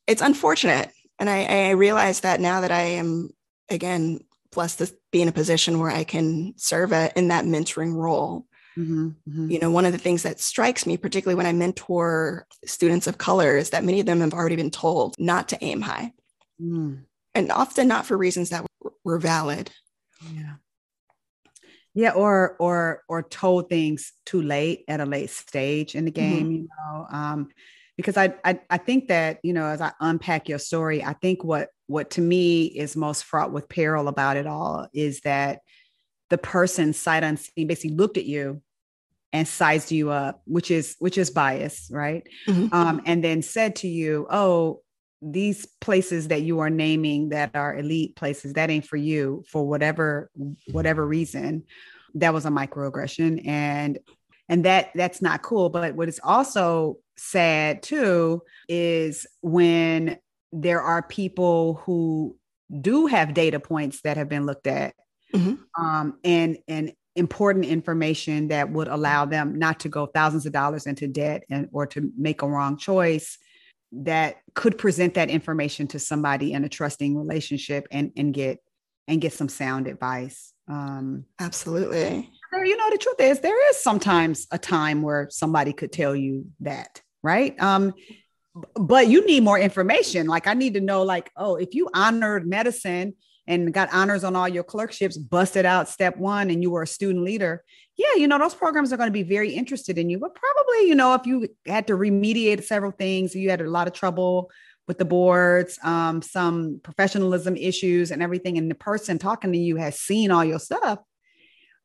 it's 0.08 0.24
unfortunate. 0.24 0.92
And 1.20 1.30
I, 1.30 1.44
I 1.44 1.70
realize 1.72 2.22
that 2.22 2.42
now 2.42 2.62
that 2.62 2.72
I 2.72 2.82
am 2.82 3.30
again 3.70 4.22
blessed 4.52 4.80
to 4.80 4.92
be 5.12 5.22
in 5.22 5.28
a 5.28 5.34
position 5.34 5.80
where 5.80 5.92
I 5.92 6.04
can 6.04 6.56
serve 6.58 6.92
a, 6.92 7.12
in 7.16 7.28
that 7.28 7.46
mentoring 7.46 7.96
role. 7.96 8.48
Mm-hmm, 8.78 9.08
mm-hmm. 9.08 9.52
You 9.52 9.60
know, 9.60 9.72
one 9.72 9.86
of 9.86 9.92
the 9.92 9.98
things 9.98 10.24
that 10.24 10.40
strikes 10.40 10.86
me, 10.86 10.98
particularly 10.98 11.36
when 11.36 11.46
I 11.46 11.54
mentor 11.54 12.48
students 12.66 13.08
of 13.08 13.18
color, 13.18 13.58
is 13.58 13.72
that 13.72 13.84
many 13.84 14.00
of 14.00 14.06
them 14.06 14.22
have 14.22 14.34
already 14.34 14.56
been 14.56 14.72
told 14.72 15.16
not 15.20 15.50
to 15.50 15.64
aim 15.64 15.82
high. 15.82 16.14
Mm. 16.62 17.04
And 17.36 17.52
often 17.52 17.88
not 17.88 18.06
for 18.06 18.18
reasons 18.18 18.50
that 18.50 18.66
were 19.04 19.20
valid. 19.20 19.72
Yeah. 20.34 20.56
Yeah, 21.94 22.12
or 22.12 22.56
or 22.60 23.04
or 23.10 23.24
told 23.24 23.68
things 23.68 24.14
too 24.26 24.42
late 24.42 24.86
at 24.88 25.02
a 25.02 25.06
late 25.06 25.30
stage 25.30 25.94
in 25.94 26.06
the 26.06 26.12
mm-hmm. 26.12 26.30
game, 26.30 26.44
mm-hmm. 26.44 26.52
you 26.54 26.68
know. 26.80 27.08
Um, 27.12 27.50
because 27.98 28.16
I, 28.16 28.34
I 28.46 28.60
I 28.70 28.78
think 28.78 29.10
that, 29.10 29.40
you 29.44 29.52
know, 29.52 29.66
as 29.66 29.82
I 29.82 29.92
unpack 30.00 30.48
your 30.48 30.60
story, 30.60 31.04
I 31.04 31.14
think 31.14 31.44
what 31.44 31.70
what 31.88 32.12
to 32.12 32.22
me 32.22 32.66
is 32.66 32.96
most 32.96 33.26
fraught 33.26 33.52
with 33.52 33.68
peril 33.68 34.08
about 34.08 34.38
it 34.38 34.48
all 34.48 34.88
is 34.94 35.20
that 35.22 35.60
the 36.32 36.38
person 36.38 36.94
sight 36.94 37.24
unseen 37.24 37.68
basically 37.68 37.96
looked 37.96 38.18
at 38.18 38.26
you 38.26 38.62
and 39.34 39.48
sized 39.48 39.92
you 39.92 40.10
up, 40.10 40.42
which 40.46 40.72
is 40.72 40.96
which 41.00 41.18
is 41.18 41.30
bias, 41.30 41.90
right? 41.92 42.24
Mm-hmm. 42.48 42.74
Um, 42.74 43.02
and 43.06 43.24
then 43.24 43.42
said 43.42 43.76
to 43.78 43.88
you, 43.88 44.26
"Oh, 44.30 44.82
these 45.22 45.66
places 45.82 46.30
that 46.30 46.42
you 46.42 46.60
are 46.60 46.70
naming 46.70 47.30
that 47.30 47.52
are 47.54 47.78
elite 47.78 48.16
places, 48.16 48.54
that 48.54 48.70
ain't 48.70 48.88
for 48.88 48.98
you 48.98 49.44
for 49.48 49.68
whatever 49.68 50.32
whatever 50.72 51.06
reason." 51.06 51.66
That 52.16 52.34
was 52.34 52.46
a 52.46 52.50
microaggression, 52.50 53.46
and 53.46 54.00
and 54.48 54.64
that 54.64 54.92
that's 54.96 55.22
not 55.22 55.44
cool. 55.44 55.70
But 55.70 55.96
what 55.96 56.08
is 56.08 56.22
also 56.24 56.98
sad 57.18 57.84
too 57.84 58.42
is 58.70 59.28
when 59.42 60.18
there 60.54 60.82
are 60.82 61.02
people 61.04 61.76
who 61.86 62.38
do 62.80 63.08
have 63.08 63.34
data 63.34 63.60
points 63.60 64.02
that 64.02 64.16
have 64.16 64.30
been 64.30 64.46
looked 64.46 64.68
at 64.68 64.94
mm-hmm. 65.34 65.84
um, 65.84 66.18
and 66.24 66.58
and 66.68 66.94
important 67.16 67.66
information 67.66 68.48
that 68.48 68.72
would 68.72 68.88
allow 68.88 69.26
them 69.26 69.60
not 69.60 69.82
to 69.82 69.90
go 69.90 70.06
thousands 70.06 70.46
of 70.46 70.54
dollars 70.54 70.88
into 70.88 71.08
debt 71.08 71.44
and 71.50 71.68
or 71.74 71.86
to 71.86 72.12
make 72.18 72.42
a 72.42 72.48
wrong 72.48 72.78
choice 72.78 73.38
that 73.92 74.38
could 74.54 74.78
present 74.78 75.16
that 75.16 75.30
information 75.30 75.88
to 75.88 76.00
somebody 76.00 76.54
in 76.54 76.64
a 76.64 76.70
trusting 76.70 77.18
relationship 77.18 77.86
and 77.92 78.12
and 78.16 78.34
get 78.34 78.60
and 79.08 79.20
get 79.20 79.34
some 79.34 79.50
sound 79.50 79.88
advice 79.88 80.54
um 80.70 81.26
absolutely 81.40 82.30
you 82.60 82.78
know, 82.78 82.90
the 82.90 82.98
truth 82.98 83.20
is 83.20 83.40
there 83.40 83.70
is 83.70 83.82
sometimes 83.82 84.48
a 84.52 84.58
time 84.58 85.02
where 85.02 85.28
somebody 85.30 85.74
could 85.74 85.92
tell 85.92 86.16
you 86.16 86.48
that, 86.60 87.02
right? 87.24 87.60
Um, 87.62 87.94
but 88.76 89.08
you 89.08 89.26
need 89.26 89.44
more 89.44 89.58
information. 89.58 90.28
Like 90.28 90.48
I 90.48 90.54
need 90.54 90.74
to 90.74 90.82
know, 90.82 91.04
like, 91.04 91.32
oh, 91.38 91.56
if 91.56 91.74
you 91.74 91.90
honored 91.94 92.46
medicine 92.46 93.14
and 93.48 93.74
got 93.74 93.92
honors 93.92 94.24
on 94.24 94.36
all 94.36 94.48
your 94.48 94.64
clerkships, 94.64 95.18
busted 95.18 95.66
out 95.66 95.90
step 95.90 96.18
one, 96.18 96.50
and 96.50 96.62
you 96.62 96.72
were 96.72 96.84
a 96.84 96.88
student 96.88 97.24
leader, 97.26 97.64
yeah, 97.98 98.16
you 98.16 98.28
know, 98.28 98.38
those 98.38 98.56
programs 98.56 98.92
are 98.94 98.98
going 98.98 99.10
to 99.10 99.14
be 99.14 99.24
very 99.24 99.54
interested 99.54 99.98
in 99.98 100.10
you. 100.10 100.20
But 100.20 100.36
probably, 100.36 100.88
you 100.88 100.96
know, 100.96 101.14
if 101.14 101.26
you 101.26 101.50
had 101.66 101.88
to 101.88 101.94
remediate 101.94 102.64
several 102.64 102.92
things, 102.92 103.36
you 103.36 103.50
had 103.50 103.62
a 103.62 103.70
lot 103.70 103.88
of 103.88 103.94
trouble 103.94 104.50
with 104.88 104.98
the 104.98 105.06
boards, 105.06 105.78
um, 105.84 106.22
some 106.22 106.80
professionalism 106.84 107.56
issues 107.56 108.12
and 108.12 108.24
everything, 108.24 108.58
and 108.58 108.70
the 108.70 108.76
person 108.76 109.18
talking 109.18 109.52
to 109.52 109.58
you 109.58 109.76
has 109.76 110.00
seen 110.00 110.32
all 110.32 110.44
your 110.44 110.60
stuff, 110.60 111.00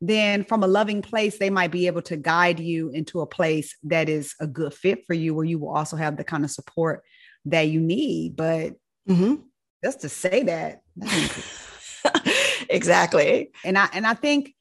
then 0.01 0.43
from 0.43 0.63
a 0.63 0.67
loving 0.67 1.01
place, 1.01 1.37
they 1.37 1.49
might 1.49 1.71
be 1.71 1.87
able 1.87 2.01
to 2.03 2.17
guide 2.17 2.59
you 2.59 2.89
into 2.89 3.21
a 3.21 3.27
place 3.27 3.75
that 3.83 4.09
is 4.09 4.35
a 4.39 4.47
good 4.47 4.73
fit 4.73 5.05
for 5.05 5.13
you, 5.13 5.33
where 5.33 5.45
you 5.45 5.59
will 5.59 5.75
also 5.75 5.95
have 5.95 6.17
the 6.17 6.23
kind 6.23 6.43
of 6.43 6.51
support 6.51 7.03
that 7.45 7.67
you 7.67 7.79
need. 7.79 8.35
But 8.35 8.73
mm-hmm. 9.07 9.35
Just 9.83 10.01
to 10.01 10.09
say 10.09 10.43
that, 10.43 10.81
exactly. 12.69 13.51
And 13.63 13.77
I 13.77 13.89
and 13.93 14.05
I 14.05 14.13
think 14.13 14.55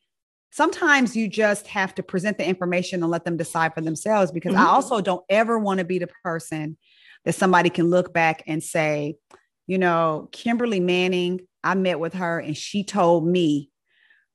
sometimes 0.51 1.15
you 1.15 1.29
just 1.29 1.67
have 1.67 1.95
to 1.95 2.03
present 2.03 2.39
the 2.39 2.49
information 2.49 3.03
and 3.03 3.11
let 3.11 3.25
them 3.25 3.37
decide 3.37 3.75
for 3.75 3.83
themselves 3.83 4.33
because 4.33 4.55
mm-hmm. 4.55 4.67
I 4.67 4.71
also 4.71 5.01
don't 5.01 5.25
ever 5.29 5.59
want 5.59 5.79
to 5.79 5.85
be 5.85 5.99
the 5.99 6.09
person 6.23 6.79
that 7.25 7.35
somebody 7.35 7.69
can 7.69 7.91
look 7.91 8.13
back 8.13 8.43
and 8.47 8.63
say, 8.63 9.17
you 9.67 9.77
know, 9.77 10.29
Kimberly 10.33 10.81
Manning, 10.81 11.41
I 11.63 11.75
met 11.75 12.01
with 12.01 12.15
her 12.15 12.39
and 12.39 12.57
she 12.57 12.85
told 12.85 13.27
me 13.27 13.71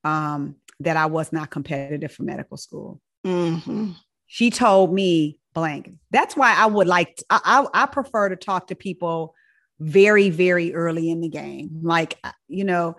um, 0.03 0.57
that 0.81 0.97
I 0.97 1.07
was 1.07 1.31
not 1.31 1.49
competitive 1.49 2.11
for 2.11 2.23
medical 2.23 2.57
school. 2.57 3.01
Mm-hmm. 3.25 3.91
She 4.27 4.49
told 4.51 4.93
me 4.93 5.39
blank. 5.53 5.91
That's 6.11 6.35
why 6.35 6.53
I 6.55 6.65
would 6.65 6.87
like, 6.87 7.15
to, 7.15 7.25
I, 7.29 7.39
I, 7.43 7.83
I 7.83 7.85
prefer 7.87 8.29
to 8.29 8.35
talk 8.35 8.67
to 8.67 8.75
people 8.75 9.33
very, 9.81 10.29
very 10.29 10.73
early 10.73 11.09
in 11.09 11.21
the 11.21 11.27
game. 11.27 11.79
Like, 11.81 12.17
uh, 12.23 12.31
you 12.47 12.63
know, 12.63 12.97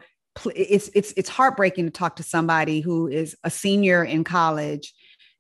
it's 0.55 0.90
it's 0.95 1.12
it's 1.16 1.29
heartbreaking 1.29 1.85
to 1.85 1.90
talk 1.90 2.16
to 2.16 2.23
somebody 2.23 2.81
who 2.81 3.07
is 3.07 3.37
a 3.45 3.51
senior 3.51 4.03
in 4.03 4.25
college 4.25 4.92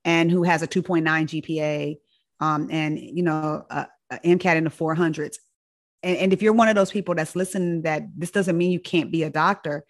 and 0.04 0.30
who 0.30 0.42
has 0.44 0.62
a 0.62 0.68
2.9 0.68 1.02
GPA 1.02 1.96
um, 2.40 2.68
and 2.70 2.98
you 2.98 3.22
know 3.22 3.64
a 3.70 3.86
MCAT 4.12 4.56
in 4.56 4.64
the 4.64 4.70
400s. 4.70 5.36
And, 6.02 6.16
and 6.18 6.32
if 6.32 6.42
you're 6.42 6.52
one 6.52 6.68
of 6.68 6.74
those 6.74 6.90
people 6.90 7.14
that's 7.14 7.34
listening, 7.34 7.82
that 7.82 8.02
this 8.16 8.30
doesn't 8.30 8.56
mean 8.56 8.70
you 8.70 8.80
can't 8.80 9.10
be 9.10 9.22
a 9.22 9.30
doctor. 9.30 9.84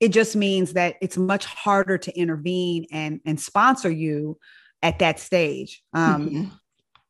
It 0.00 0.08
just 0.08 0.36
means 0.36 0.72
that 0.74 0.96
it's 1.00 1.16
much 1.16 1.46
harder 1.46 1.96
to 1.96 2.18
intervene 2.18 2.86
and 2.92 3.20
and 3.24 3.40
sponsor 3.40 3.90
you 3.90 4.38
at 4.82 4.98
that 4.98 5.20
stage. 5.20 5.82
Um, 5.94 6.28
mm-hmm. 6.28 6.44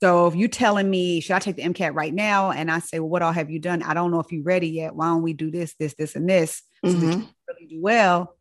So 0.00 0.28
if 0.28 0.36
you're 0.36 0.48
telling 0.48 0.88
me, 0.88 1.20
should 1.20 1.34
I 1.34 1.38
take 1.40 1.56
the 1.56 1.62
MCAT 1.62 1.94
right 1.94 2.14
now? 2.14 2.52
And 2.52 2.70
I 2.70 2.78
say, 2.78 3.00
well, 3.00 3.08
what 3.08 3.22
all 3.22 3.32
have 3.32 3.50
you 3.50 3.58
done? 3.58 3.82
I 3.82 3.94
don't 3.94 4.10
know 4.10 4.20
if 4.20 4.30
you're 4.30 4.44
ready 4.44 4.68
yet. 4.68 4.94
Why 4.94 5.06
don't 5.06 5.22
we 5.22 5.32
do 5.32 5.50
this, 5.50 5.74
this, 5.78 5.94
this, 5.94 6.14
and 6.14 6.28
this? 6.28 6.62
Mm-hmm. 6.84 7.10
That 7.10 7.16
you 7.16 7.28
really 7.48 7.66
do 7.66 7.80
well. 7.80 8.36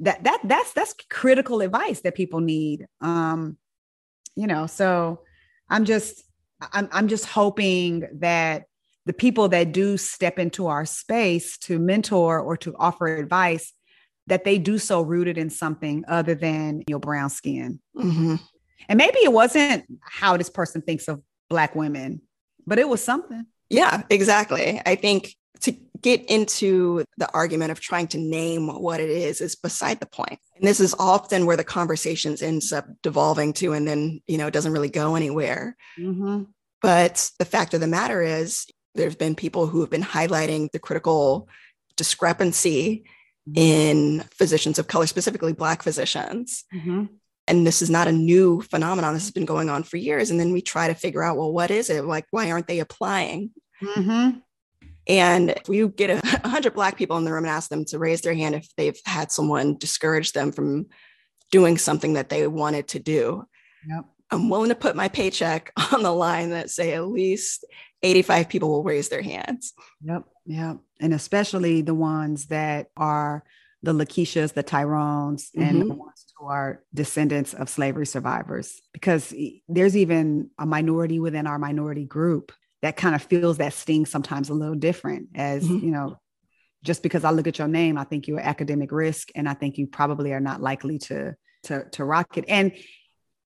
That 0.00 0.22
that 0.24 0.40
that's 0.44 0.72
that's 0.74 0.94
critical 1.10 1.60
advice 1.60 2.02
that 2.02 2.14
people 2.14 2.40
need. 2.40 2.86
Um, 3.00 3.56
you 4.36 4.46
know, 4.46 4.66
so 4.66 5.22
I'm 5.68 5.84
just 5.84 6.22
I'm 6.72 6.88
I'm 6.92 7.08
just 7.08 7.24
hoping 7.24 8.06
that 8.20 8.64
the 9.06 9.12
people 9.12 9.48
that 9.48 9.72
do 9.72 9.96
step 9.96 10.38
into 10.38 10.66
our 10.66 10.84
space 10.84 11.56
to 11.58 11.78
mentor 11.78 12.38
or 12.38 12.56
to 12.58 12.76
offer 12.78 13.06
advice 13.06 13.72
that 14.26 14.44
they 14.44 14.58
do 14.58 14.78
so 14.78 15.00
rooted 15.00 15.38
in 15.38 15.48
something 15.48 16.04
other 16.06 16.34
than 16.34 16.82
your 16.86 17.00
brown 17.00 17.30
skin. 17.30 17.80
Mm-hmm. 17.96 18.36
And 18.88 18.96
maybe 18.96 19.18
it 19.18 19.32
wasn't 19.32 19.84
how 20.02 20.36
this 20.36 20.50
person 20.50 20.82
thinks 20.82 21.08
of 21.08 21.22
Black 21.48 21.74
women, 21.74 22.20
but 22.66 22.78
it 22.78 22.88
was 22.88 23.02
something. 23.02 23.46
Yeah, 23.70 24.02
exactly. 24.10 24.80
I 24.84 24.94
think 24.94 25.34
to 25.60 25.72
get 26.00 26.24
into 26.30 27.04
the 27.16 27.30
argument 27.32 27.72
of 27.72 27.80
trying 27.80 28.06
to 28.08 28.18
name 28.18 28.68
what 28.68 29.00
it 29.00 29.10
is 29.10 29.40
is 29.40 29.56
beside 29.56 30.00
the 30.00 30.06
point. 30.06 30.38
And 30.56 30.66
this 30.66 30.80
is 30.80 30.94
often 30.98 31.46
where 31.46 31.56
the 31.56 31.64
conversations 31.64 32.42
ends 32.42 32.72
up 32.72 32.86
devolving 33.02 33.52
to, 33.54 33.72
and 33.72 33.86
then, 33.86 34.20
you 34.26 34.38
know, 34.38 34.46
it 34.46 34.54
doesn't 34.54 34.72
really 34.72 34.90
go 34.90 35.16
anywhere. 35.16 35.76
Mm-hmm. 35.98 36.44
But 36.80 37.30
the 37.38 37.44
fact 37.44 37.74
of 37.74 37.80
the 37.80 37.88
matter 37.88 38.22
is, 38.22 38.66
there's 38.94 39.16
been 39.16 39.34
people 39.34 39.66
who 39.66 39.80
have 39.80 39.90
been 39.90 40.02
highlighting 40.02 40.70
the 40.70 40.78
critical 40.78 41.48
discrepancy 41.96 43.04
mm-hmm. 43.48 43.58
in 43.58 44.24
physicians 44.30 44.78
of 44.78 44.86
color, 44.86 45.06
specifically 45.06 45.52
Black 45.52 45.82
physicians. 45.82 46.64
Mm-hmm 46.74 47.06
and 47.48 47.66
this 47.66 47.82
is 47.82 47.90
not 47.90 48.08
a 48.08 48.12
new 48.12 48.60
phenomenon 48.62 49.14
this 49.14 49.24
has 49.24 49.32
been 49.32 49.44
going 49.44 49.70
on 49.70 49.82
for 49.82 49.96
years. 49.96 50.30
And 50.30 50.38
then 50.38 50.52
we 50.52 50.60
try 50.60 50.88
to 50.88 50.94
figure 50.94 51.22
out 51.22 51.36
well 51.36 51.52
what 51.52 51.70
is 51.70 51.90
it? 51.90 52.04
Like 52.04 52.26
why 52.30 52.50
aren't 52.50 52.66
they 52.66 52.80
applying? 52.80 53.50
Mm-hmm. 53.80 54.38
and 55.06 55.50
if 55.50 55.68
you 55.68 55.90
get 55.90 56.10
a 56.10 56.14
100 56.42 56.74
black 56.74 56.98
people 56.98 57.16
in 57.16 57.24
the 57.24 57.32
room 57.32 57.44
and 57.44 57.50
ask 57.50 57.70
them 57.70 57.84
to 57.86 57.98
raise 58.00 58.22
their 58.22 58.34
hand 58.34 58.56
if 58.56 58.68
they've 58.76 58.98
had 59.04 59.30
someone 59.30 59.78
discourage 59.78 60.32
them 60.32 60.50
from 60.50 60.86
doing 61.52 61.78
something 61.78 62.14
that 62.14 62.28
they 62.28 62.48
wanted 62.48 62.88
to 62.88 62.98
do. 62.98 63.46
Yep. 63.88 64.04
i'm 64.32 64.48
willing 64.48 64.70
to 64.70 64.74
put 64.74 64.96
my 64.96 65.06
paycheck 65.06 65.72
on 65.92 66.02
the 66.02 66.10
line 66.10 66.50
that 66.50 66.70
say 66.70 66.92
at 66.94 67.06
least 67.06 67.64
85 68.02 68.48
people 68.48 68.68
will 68.68 68.82
raise 68.82 69.08
their 69.08 69.22
hands. 69.22 69.74
Yep 70.02 70.24
yep. 70.48 70.78
And 70.98 71.14
especially 71.14 71.82
the 71.82 71.94
ones 71.94 72.46
that 72.46 72.88
are 72.96 73.44
the 73.82 73.92
Lakeishas, 73.92 74.54
the 74.54 74.62
Tyrones, 74.62 75.50
and 75.56 75.78
mm-hmm. 75.78 75.88
the 75.88 75.94
ones 75.94 76.26
who 76.36 76.46
are 76.46 76.82
descendants 76.92 77.54
of 77.54 77.68
slavery 77.68 78.06
survivors, 78.06 78.80
because 78.92 79.34
there's 79.68 79.96
even 79.96 80.50
a 80.58 80.66
minority 80.66 81.20
within 81.20 81.46
our 81.46 81.58
minority 81.58 82.04
group 82.04 82.52
that 82.82 82.96
kind 82.96 83.14
of 83.14 83.22
feels 83.22 83.58
that 83.58 83.72
sting 83.72 84.06
sometimes 84.06 84.50
a 84.50 84.54
little 84.54 84.74
different. 84.74 85.28
As 85.34 85.64
mm-hmm. 85.64 85.84
you 85.84 85.90
know, 85.92 86.18
just 86.84 87.02
because 87.02 87.24
I 87.24 87.30
look 87.30 87.46
at 87.46 87.58
your 87.58 87.68
name, 87.68 87.98
I 87.98 88.04
think 88.04 88.28
you're 88.28 88.40
academic 88.40 88.92
risk, 88.92 89.28
and 89.34 89.48
I 89.48 89.54
think 89.54 89.78
you 89.78 89.86
probably 89.86 90.32
are 90.32 90.40
not 90.40 90.60
likely 90.60 90.98
to 90.98 91.34
to 91.64 91.84
to 91.92 92.04
rock 92.04 92.36
it. 92.36 92.44
And 92.48 92.72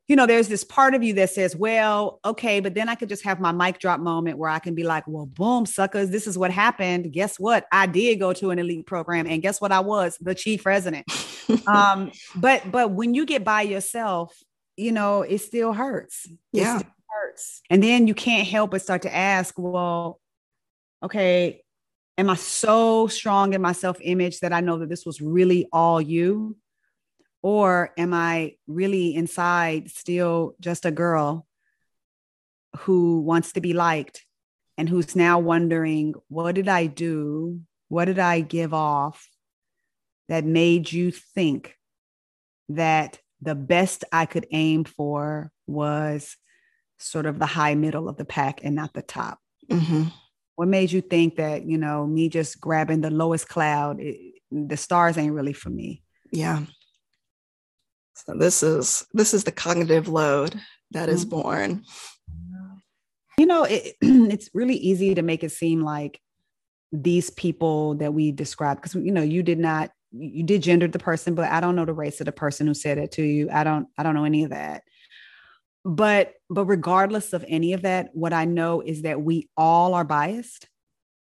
you 0.08 0.16
know, 0.16 0.26
there's 0.26 0.48
this 0.48 0.64
part 0.64 0.94
of 0.94 1.02
you 1.02 1.14
that 1.14 1.30
says, 1.30 1.54
well, 1.54 2.20
okay, 2.24 2.60
but 2.60 2.74
then 2.74 2.88
I 2.88 2.96
could 2.96 3.08
just 3.08 3.24
have 3.24 3.40
my 3.40 3.52
mic 3.52 3.78
drop 3.78 4.00
moment 4.00 4.36
where 4.36 4.50
I 4.50 4.58
can 4.58 4.74
be 4.74 4.82
like, 4.82 5.04
well, 5.06 5.26
boom, 5.26 5.64
suckers, 5.64 6.10
this 6.10 6.26
is 6.26 6.36
what 6.36 6.50
happened. 6.50 7.12
Guess 7.12 7.38
what? 7.38 7.66
I 7.70 7.86
did 7.86 8.18
go 8.18 8.32
to 8.34 8.50
an 8.50 8.58
elite 8.58 8.86
program. 8.86 9.26
And 9.26 9.40
guess 9.40 9.60
what 9.60 9.70
I 9.70 9.80
was? 9.80 10.18
The 10.20 10.34
chief 10.34 10.66
resident. 10.66 11.06
um, 11.66 12.10
but 12.34 12.70
but 12.70 12.90
when 12.90 13.14
you 13.14 13.24
get 13.24 13.44
by 13.44 13.62
yourself, 13.62 14.36
you 14.76 14.92
know, 14.92 15.22
it 15.22 15.38
still 15.38 15.72
hurts. 15.72 16.28
Yeah. 16.52 16.78
Still 16.78 16.90
hurts. 17.08 17.62
And 17.70 17.82
then 17.82 18.08
you 18.08 18.14
can't 18.14 18.46
help 18.46 18.72
but 18.72 18.82
start 18.82 19.02
to 19.02 19.14
ask, 19.14 19.54
well, 19.56 20.20
okay, 21.02 21.62
am 22.18 22.28
I 22.28 22.34
so 22.34 23.06
strong 23.06 23.54
in 23.54 23.62
my 23.62 23.72
self-image 23.72 24.40
that 24.40 24.52
I 24.52 24.60
know 24.60 24.78
that 24.78 24.88
this 24.88 25.06
was 25.06 25.20
really 25.20 25.68
all 25.72 26.00
you? 26.00 26.56
Or 27.42 27.92
am 27.98 28.14
I 28.14 28.54
really 28.66 29.14
inside 29.14 29.90
still 29.90 30.54
just 30.60 30.84
a 30.84 30.92
girl 30.92 31.46
who 32.78 33.20
wants 33.20 33.52
to 33.52 33.60
be 33.60 33.72
liked 33.72 34.24
and 34.78 34.88
who's 34.88 35.14
now 35.16 35.38
wondering, 35.38 36.14
what 36.28 36.54
did 36.54 36.68
I 36.68 36.86
do? 36.86 37.60
What 37.88 38.06
did 38.06 38.18
I 38.18 38.40
give 38.40 38.72
off 38.72 39.28
that 40.28 40.44
made 40.44 40.90
you 40.90 41.10
think 41.10 41.76
that 42.68 43.18
the 43.40 43.54
best 43.54 44.04
I 44.12 44.24
could 44.24 44.46
aim 44.52 44.84
for 44.84 45.50
was 45.66 46.36
sort 46.98 47.26
of 47.26 47.38
the 47.38 47.46
high 47.46 47.74
middle 47.74 48.08
of 48.08 48.16
the 48.16 48.24
pack 48.24 48.60
and 48.62 48.74
not 48.74 48.94
the 48.94 49.02
top? 49.02 49.38
Mm-hmm. 49.70 50.04
What 50.54 50.68
made 50.68 50.92
you 50.92 51.00
think 51.00 51.36
that, 51.36 51.64
you 51.66 51.76
know, 51.76 52.06
me 52.06 52.28
just 52.28 52.60
grabbing 52.60 53.00
the 53.00 53.10
lowest 53.10 53.48
cloud, 53.48 54.00
it, 54.00 54.34
the 54.50 54.76
stars 54.76 55.18
ain't 55.18 55.32
really 55.32 55.52
for 55.52 55.70
me? 55.70 56.02
Yeah. 56.30 56.62
So 58.14 58.34
this 58.34 58.62
is 58.62 59.06
this 59.12 59.34
is 59.34 59.44
the 59.44 59.52
cognitive 59.52 60.08
load 60.08 60.60
that 60.92 61.08
is 61.08 61.24
mm-hmm. 61.24 61.40
born. 61.40 61.84
You 63.38 63.46
know, 63.46 63.64
it, 63.64 63.96
it's 64.00 64.50
really 64.54 64.76
easy 64.76 65.14
to 65.14 65.22
make 65.22 65.42
it 65.42 65.52
seem 65.52 65.82
like 65.82 66.20
these 66.92 67.30
people 67.30 67.94
that 67.94 68.12
we 68.12 68.32
described 68.32 68.82
because 68.82 68.94
you 68.94 69.12
know 69.12 69.22
you 69.22 69.42
did 69.42 69.58
not 69.58 69.90
you 70.12 70.42
did 70.42 70.62
gender 70.62 70.86
the 70.86 70.98
person 70.98 71.34
but 71.34 71.50
i 71.50 71.58
don't 71.58 71.74
know 71.74 71.86
the 71.86 71.92
race 71.94 72.20
of 72.20 72.26
the 72.26 72.32
person 72.32 72.66
who 72.66 72.74
said 72.74 72.98
it 72.98 73.12
to 73.12 73.22
you 73.22 73.48
i 73.50 73.64
don't 73.64 73.88
i 73.96 74.02
don't 74.02 74.14
know 74.14 74.24
any 74.24 74.44
of 74.44 74.50
that 74.50 74.82
but 75.86 76.34
but 76.50 76.66
regardless 76.66 77.32
of 77.32 77.44
any 77.48 77.72
of 77.72 77.80
that 77.82 78.10
what 78.12 78.34
i 78.34 78.44
know 78.44 78.82
is 78.82 79.02
that 79.02 79.22
we 79.22 79.48
all 79.56 79.94
are 79.94 80.04
biased 80.04 80.68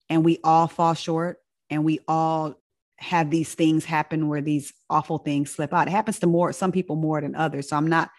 and 0.10 0.24
we 0.24 0.40
all 0.46 0.68
fall 0.68 0.94
short 0.94 1.38
and 1.70 1.84
we 1.84 2.00
all 2.08 2.56
have 3.00 3.30
these 3.30 3.54
things 3.56 3.86
happen 3.86 4.28
where 4.28 4.42
these 4.42 4.74
awful 4.90 5.18
things 5.18 5.52
slip 5.52 5.74
out. 5.74 5.88
It 5.88 5.92
happens 5.92 6.20
to 6.20 6.28
more 6.28 6.52
some 6.54 6.72
people 6.72 6.96
more 6.96 7.22
than 7.22 7.36
others. 7.36 7.70
So 7.70 7.78
I'm 7.78 7.88
not 7.88 8.10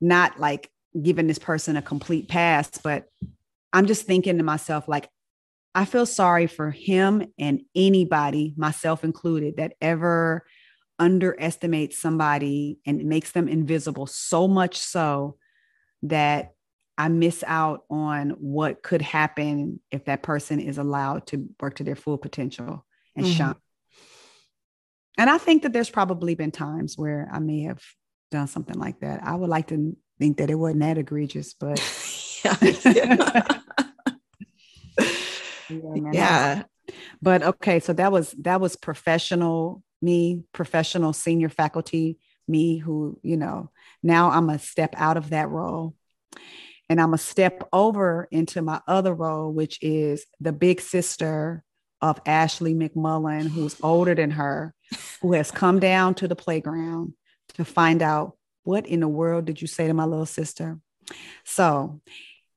not 0.00 0.38
like 0.38 0.70
giving 1.00 1.26
this 1.26 1.38
person 1.38 1.76
a 1.76 1.82
complete 1.82 2.28
pass, 2.28 2.70
but 2.78 3.06
I'm 3.72 3.86
just 3.86 4.06
thinking 4.06 4.38
to 4.38 4.44
myself 4.44 4.88
like 4.88 5.08
I 5.74 5.84
feel 5.84 6.06
sorry 6.06 6.46
for 6.46 6.70
him 6.70 7.32
and 7.38 7.62
anybody, 7.74 8.54
myself 8.56 9.04
included, 9.04 9.58
that 9.58 9.74
ever 9.80 10.44
underestimates 10.98 11.98
somebody 11.98 12.78
and 12.84 13.04
makes 13.04 13.30
them 13.32 13.48
invisible 13.48 14.06
so 14.06 14.48
much 14.48 14.78
so 14.78 15.36
that 16.02 16.54
I 16.98 17.08
miss 17.08 17.44
out 17.46 17.84
on 17.88 18.30
what 18.30 18.82
could 18.82 19.00
happen 19.00 19.80
if 19.90 20.04
that 20.06 20.22
person 20.22 20.60
is 20.60 20.76
allowed 20.76 21.26
to 21.28 21.48
work 21.60 21.76
to 21.76 21.84
their 21.84 21.96
full 21.96 22.18
potential 22.18 22.84
and 23.16 23.24
mm-hmm. 23.24 23.36
shine. 23.36 23.54
And 25.18 25.28
I 25.28 25.38
think 25.38 25.62
that 25.62 25.72
there's 25.72 25.90
probably 25.90 26.34
been 26.34 26.50
times 26.50 26.96
where 26.96 27.28
I 27.32 27.38
may 27.38 27.62
have 27.62 27.82
done 28.30 28.46
something 28.46 28.78
like 28.78 29.00
that. 29.00 29.22
I 29.22 29.34
would 29.34 29.50
like 29.50 29.68
to 29.68 29.96
think 30.18 30.38
that 30.38 30.50
it 30.50 30.54
wasn't 30.54 30.80
that 30.80 30.98
egregious, 30.98 31.54
but 31.54 31.78
yeah. 32.44 32.56
yeah. 35.68 36.12
yeah. 36.12 36.62
But 37.22 37.42
okay, 37.42 37.80
so 37.80 37.92
that 37.92 38.12
was 38.12 38.32
that 38.40 38.60
was 38.60 38.76
professional 38.76 39.82
me, 40.02 40.42
professional 40.52 41.12
senior 41.12 41.48
faculty 41.48 42.18
me 42.48 42.78
who, 42.78 43.18
you 43.22 43.36
know, 43.36 43.70
now 44.02 44.30
I'm 44.30 44.50
a 44.50 44.58
step 44.58 44.94
out 44.96 45.16
of 45.16 45.30
that 45.30 45.48
role 45.48 45.94
and 46.88 47.00
I'm 47.00 47.14
a 47.14 47.18
step 47.18 47.62
over 47.72 48.26
into 48.30 48.60
my 48.60 48.80
other 48.86 49.14
role, 49.14 49.52
which 49.52 49.78
is 49.80 50.26
the 50.40 50.52
big 50.52 50.80
sister 50.80 51.62
of 52.00 52.20
Ashley 52.26 52.74
McMullen, 52.74 53.48
who's 53.48 53.76
older 53.82 54.14
than 54.14 54.32
her, 54.32 54.74
who 55.20 55.32
has 55.32 55.50
come 55.50 55.78
down 55.78 56.14
to 56.16 56.28
the 56.28 56.36
playground 56.36 57.14
to 57.54 57.64
find 57.64 58.02
out 58.02 58.36
what 58.62 58.86
in 58.86 59.00
the 59.00 59.08
world 59.08 59.44
did 59.44 59.60
you 59.60 59.66
say 59.66 59.86
to 59.86 59.94
my 59.94 60.04
little 60.04 60.26
sister? 60.26 60.78
So, 61.44 62.00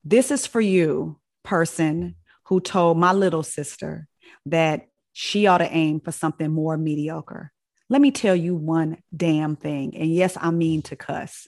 this 0.03 0.32
is 0.32 0.45
for 0.45 0.62
you, 0.62 1.19
person 1.43 2.15
who 2.45 2.60
told 2.60 2.97
my 2.97 3.13
little 3.13 3.43
sister 3.43 4.08
that 4.45 4.88
she 5.13 5.47
ought 5.47 5.60
to 5.60 5.71
aim 5.71 5.99
for 5.99 6.12
something 6.12 6.51
more 6.51 6.77
mediocre. 6.77 7.51
Let 7.89 8.01
me 8.01 8.12
tell 8.12 8.36
you 8.36 8.56
one 8.56 8.97
damn 9.15 9.56
thing. 9.56 9.95
And 9.95 10.13
yes, 10.13 10.38
I 10.39 10.51
mean 10.51 10.82
to 10.84 10.95
cuss. 10.95 11.47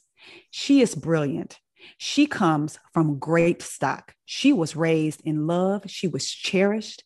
She 0.51 0.81
is 0.81 0.95
brilliant. 0.95 1.59
She 1.97 2.27
comes 2.27 2.79
from 2.93 3.19
great 3.19 3.61
stock. 3.61 4.13
She 4.25 4.53
was 4.53 4.75
raised 4.75 5.21
in 5.21 5.47
love. 5.47 5.83
She 5.87 6.07
was 6.07 6.29
cherished. 6.29 7.03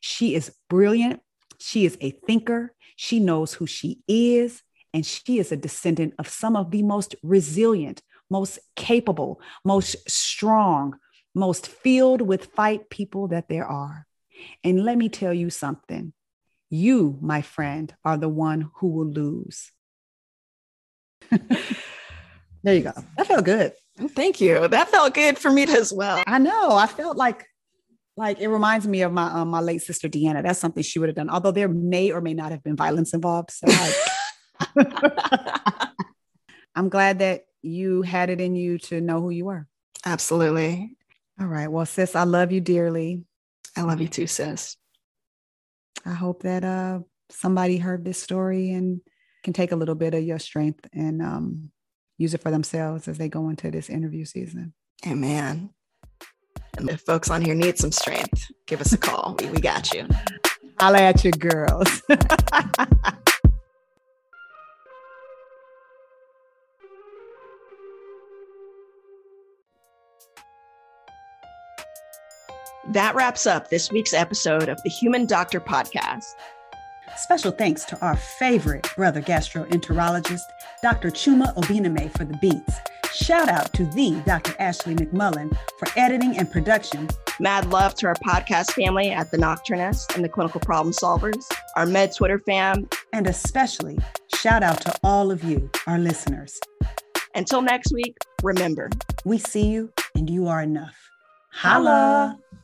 She 0.00 0.34
is 0.34 0.54
brilliant. 0.68 1.20
She 1.58 1.84
is 1.84 1.96
a 2.00 2.10
thinker. 2.10 2.74
She 2.96 3.20
knows 3.20 3.54
who 3.54 3.66
she 3.66 4.00
is. 4.08 4.62
And 4.94 5.06
she 5.06 5.38
is 5.38 5.52
a 5.52 5.56
descendant 5.56 6.14
of 6.18 6.28
some 6.28 6.56
of 6.56 6.70
the 6.70 6.82
most 6.82 7.14
resilient, 7.22 8.02
most 8.28 8.58
capable, 8.76 9.40
most 9.64 9.96
strong, 10.10 10.96
most 11.34 11.66
filled 11.66 12.20
with 12.20 12.46
fight 12.46 12.90
people 12.90 13.28
that 13.28 13.48
there 13.48 13.66
are. 13.66 14.06
And 14.62 14.84
let 14.84 14.98
me 14.98 15.08
tell 15.08 15.32
you 15.32 15.50
something 15.50 16.12
you, 16.68 17.18
my 17.20 17.42
friend, 17.42 17.94
are 18.04 18.16
the 18.16 18.30
one 18.30 18.70
who 18.76 18.88
will 18.88 19.06
lose. 19.06 19.70
there 21.30 22.74
you 22.74 22.80
go. 22.80 22.92
That 23.16 23.26
felt 23.26 23.44
good. 23.44 23.72
Thank 23.98 24.40
you. 24.40 24.66
That 24.68 24.88
felt 24.88 25.14
good 25.14 25.38
for 25.38 25.50
me 25.50 25.64
as 25.64 25.92
well. 25.92 26.22
I 26.26 26.38
know. 26.38 26.72
I 26.72 26.86
felt 26.86 27.16
like 27.16 27.46
like 28.16 28.40
it 28.40 28.48
reminds 28.48 28.86
me 28.86 29.02
of 29.02 29.12
my 29.12 29.30
um, 29.30 29.48
my 29.48 29.60
late 29.60 29.82
sister 29.82 30.08
Deanna. 30.08 30.42
That's 30.42 30.58
something 30.58 30.82
she 30.82 30.98
would 30.98 31.08
have 31.08 31.16
done. 31.16 31.30
Although 31.30 31.52
there 31.52 31.68
may 31.68 32.12
or 32.12 32.20
may 32.20 32.34
not 32.34 32.50
have 32.50 32.62
been 32.62 32.76
violence 32.76 33.14
involved. 33.14 33.50
So 33.50 33.66
like, 33.66 34.88
I'm 36.74 36.88
glad 36.88 37.20
that 37.20 37.44
you 37.62 38.02
had 38.02 38.30
it 38.30 38.40
in 38.40 38.54
you 38.54 38.78
to 38.78 39.00
know 39.00 39.20
who 39.20 39.30
you 39.30 39.46
were. 39.46 39.66
Absolutely. 40.04 40.96
All 41.40 41.46
right. 41.46 41.68
Well, 41.68 41.86
sis, 41.86 42.14
I 42.16 42.24
love 42.24 42.52
you 42.52 42.60
dearly. 42.60 43.24
I 43.76 43.82
love 43.82 44.00
you 44.00 44.08
too, 44.08 44.26
sis. 44.26 44.76
I 46.04 46.12
hope 46.12 46.42
that 46.42 46.64
uh, 46.64 47.00
somebody 47.30 47.78
heard 47.78 48.04
this 48.04 48.20
story 48.20 48.72
and 48.72 49.00
can 49.44 49.52
take 49.52 49.72
a 49.72 49.76
little 49.76 49.94
bit 49.94 50.14
of 50.14 50.22
your 50.22 50.38
strength 50.38 50.86
and 50.92 51.22
um, 51.22 51.70
use 52.18 52.34
it 52.34 52.42
for 52.42 52.50
themselves 52.50 53.08
as 53.08 53.18
they 53.18 53.28
go 53.28 53.48
into 53.48 53.70
this 53.70 53.88
interview 53.88 54.24
season. 54.24 54.74
Amen. 55.06 55.70
And 56.78 56.88
if 56.88 57.00
folks 57.02 57.30
on 57.30 57.42
here 57.42 57.54
need 57.54 57.78
some 57.78 57.92
strength, 57.92 58.50
give 58.66 58.80
us 58.80 58.92
a 58.92 58.98
call. 58.98 59.36
we, 59.38 59.48
we 59.50 59.60
got 59.60 59.92
you. 59.92 60.06
Holla 60.78 60.98
at 60.98 61.24
you, 61.24 61.30
girls. 61.32 62.02
That 72.88 73.14
wraps 73.14 73.46
up 73.46 73.70
this 73.70 73.92
week's 73.92 74.12
episode 74.12 74.68
of 74.68 74.82
the 74.82 74.90
Human 74.90 75.24
Doctor 75.24 75.60
Podcast. 75.60 76.34
Special 77.16 77.52
thanks 77.52 77.84
to 77.86 77.98
our 78.04 78.16
favorite 78.16 78.88
brother 78.96 79.22
gastroenterologist, 79.22 80.42
Dr. 80.82 81.10
Chuma 81.10 81.54
Obiname, 81.54 82.10
for 82.10 82.24
the 82.24 82.36
beats. 82.38 82.80
Shout 83.14 83.48
out 83.48 83.72
to 83.74 83.84
the 83.84 84.22
Dr. 84.24 84.54
Ashley 84.58 84.94
McMullen 84.94 85.54
for 85.78 85.86
editing 85.96 86.38
and 86.38 86.50
production. 86.50 87.08
Mad 87.40 87.70
love 87.70 87.94
to 87.96 88.06
our 88.06 88.14
podcast 88.14 88.72
family 88.72 89.10
at 89.10 89.30
The 89.30 89.36
Nocturnist 89.36 90.14
and 90.14 90.24
the 90.24 90.30
Clinical 90.30 90.60
Problem 90.60 90.94
Solvers, 90.94 91.44
our 91.76 91.84
Med 91.84 92.14
Twitter 92.16 92.38
fam. 92.38 92.88
And 93.12 93.26
especially 93.26 93.98
shout 94.34 94.62
out 94.62 94.80
to 94.82 94.94
all 95.04 95.30
of 95.30 95.44
you, 95.44 95.70
our 95.86 95.98
listeners. 95.98 96.58
Until 97.34 97.60
next 97.60 97.92
week, 97.92 98.16
remember 98.42 98.88
we 99.24 99.36
see 99.38 99.66
you 99.66 99.92
and 100.14 100.30
you 100.30 100.48
are 100.48 100.62
enough. 100.62 100.96
Holla! 101.50 102.38
Holla. 102.40 102.61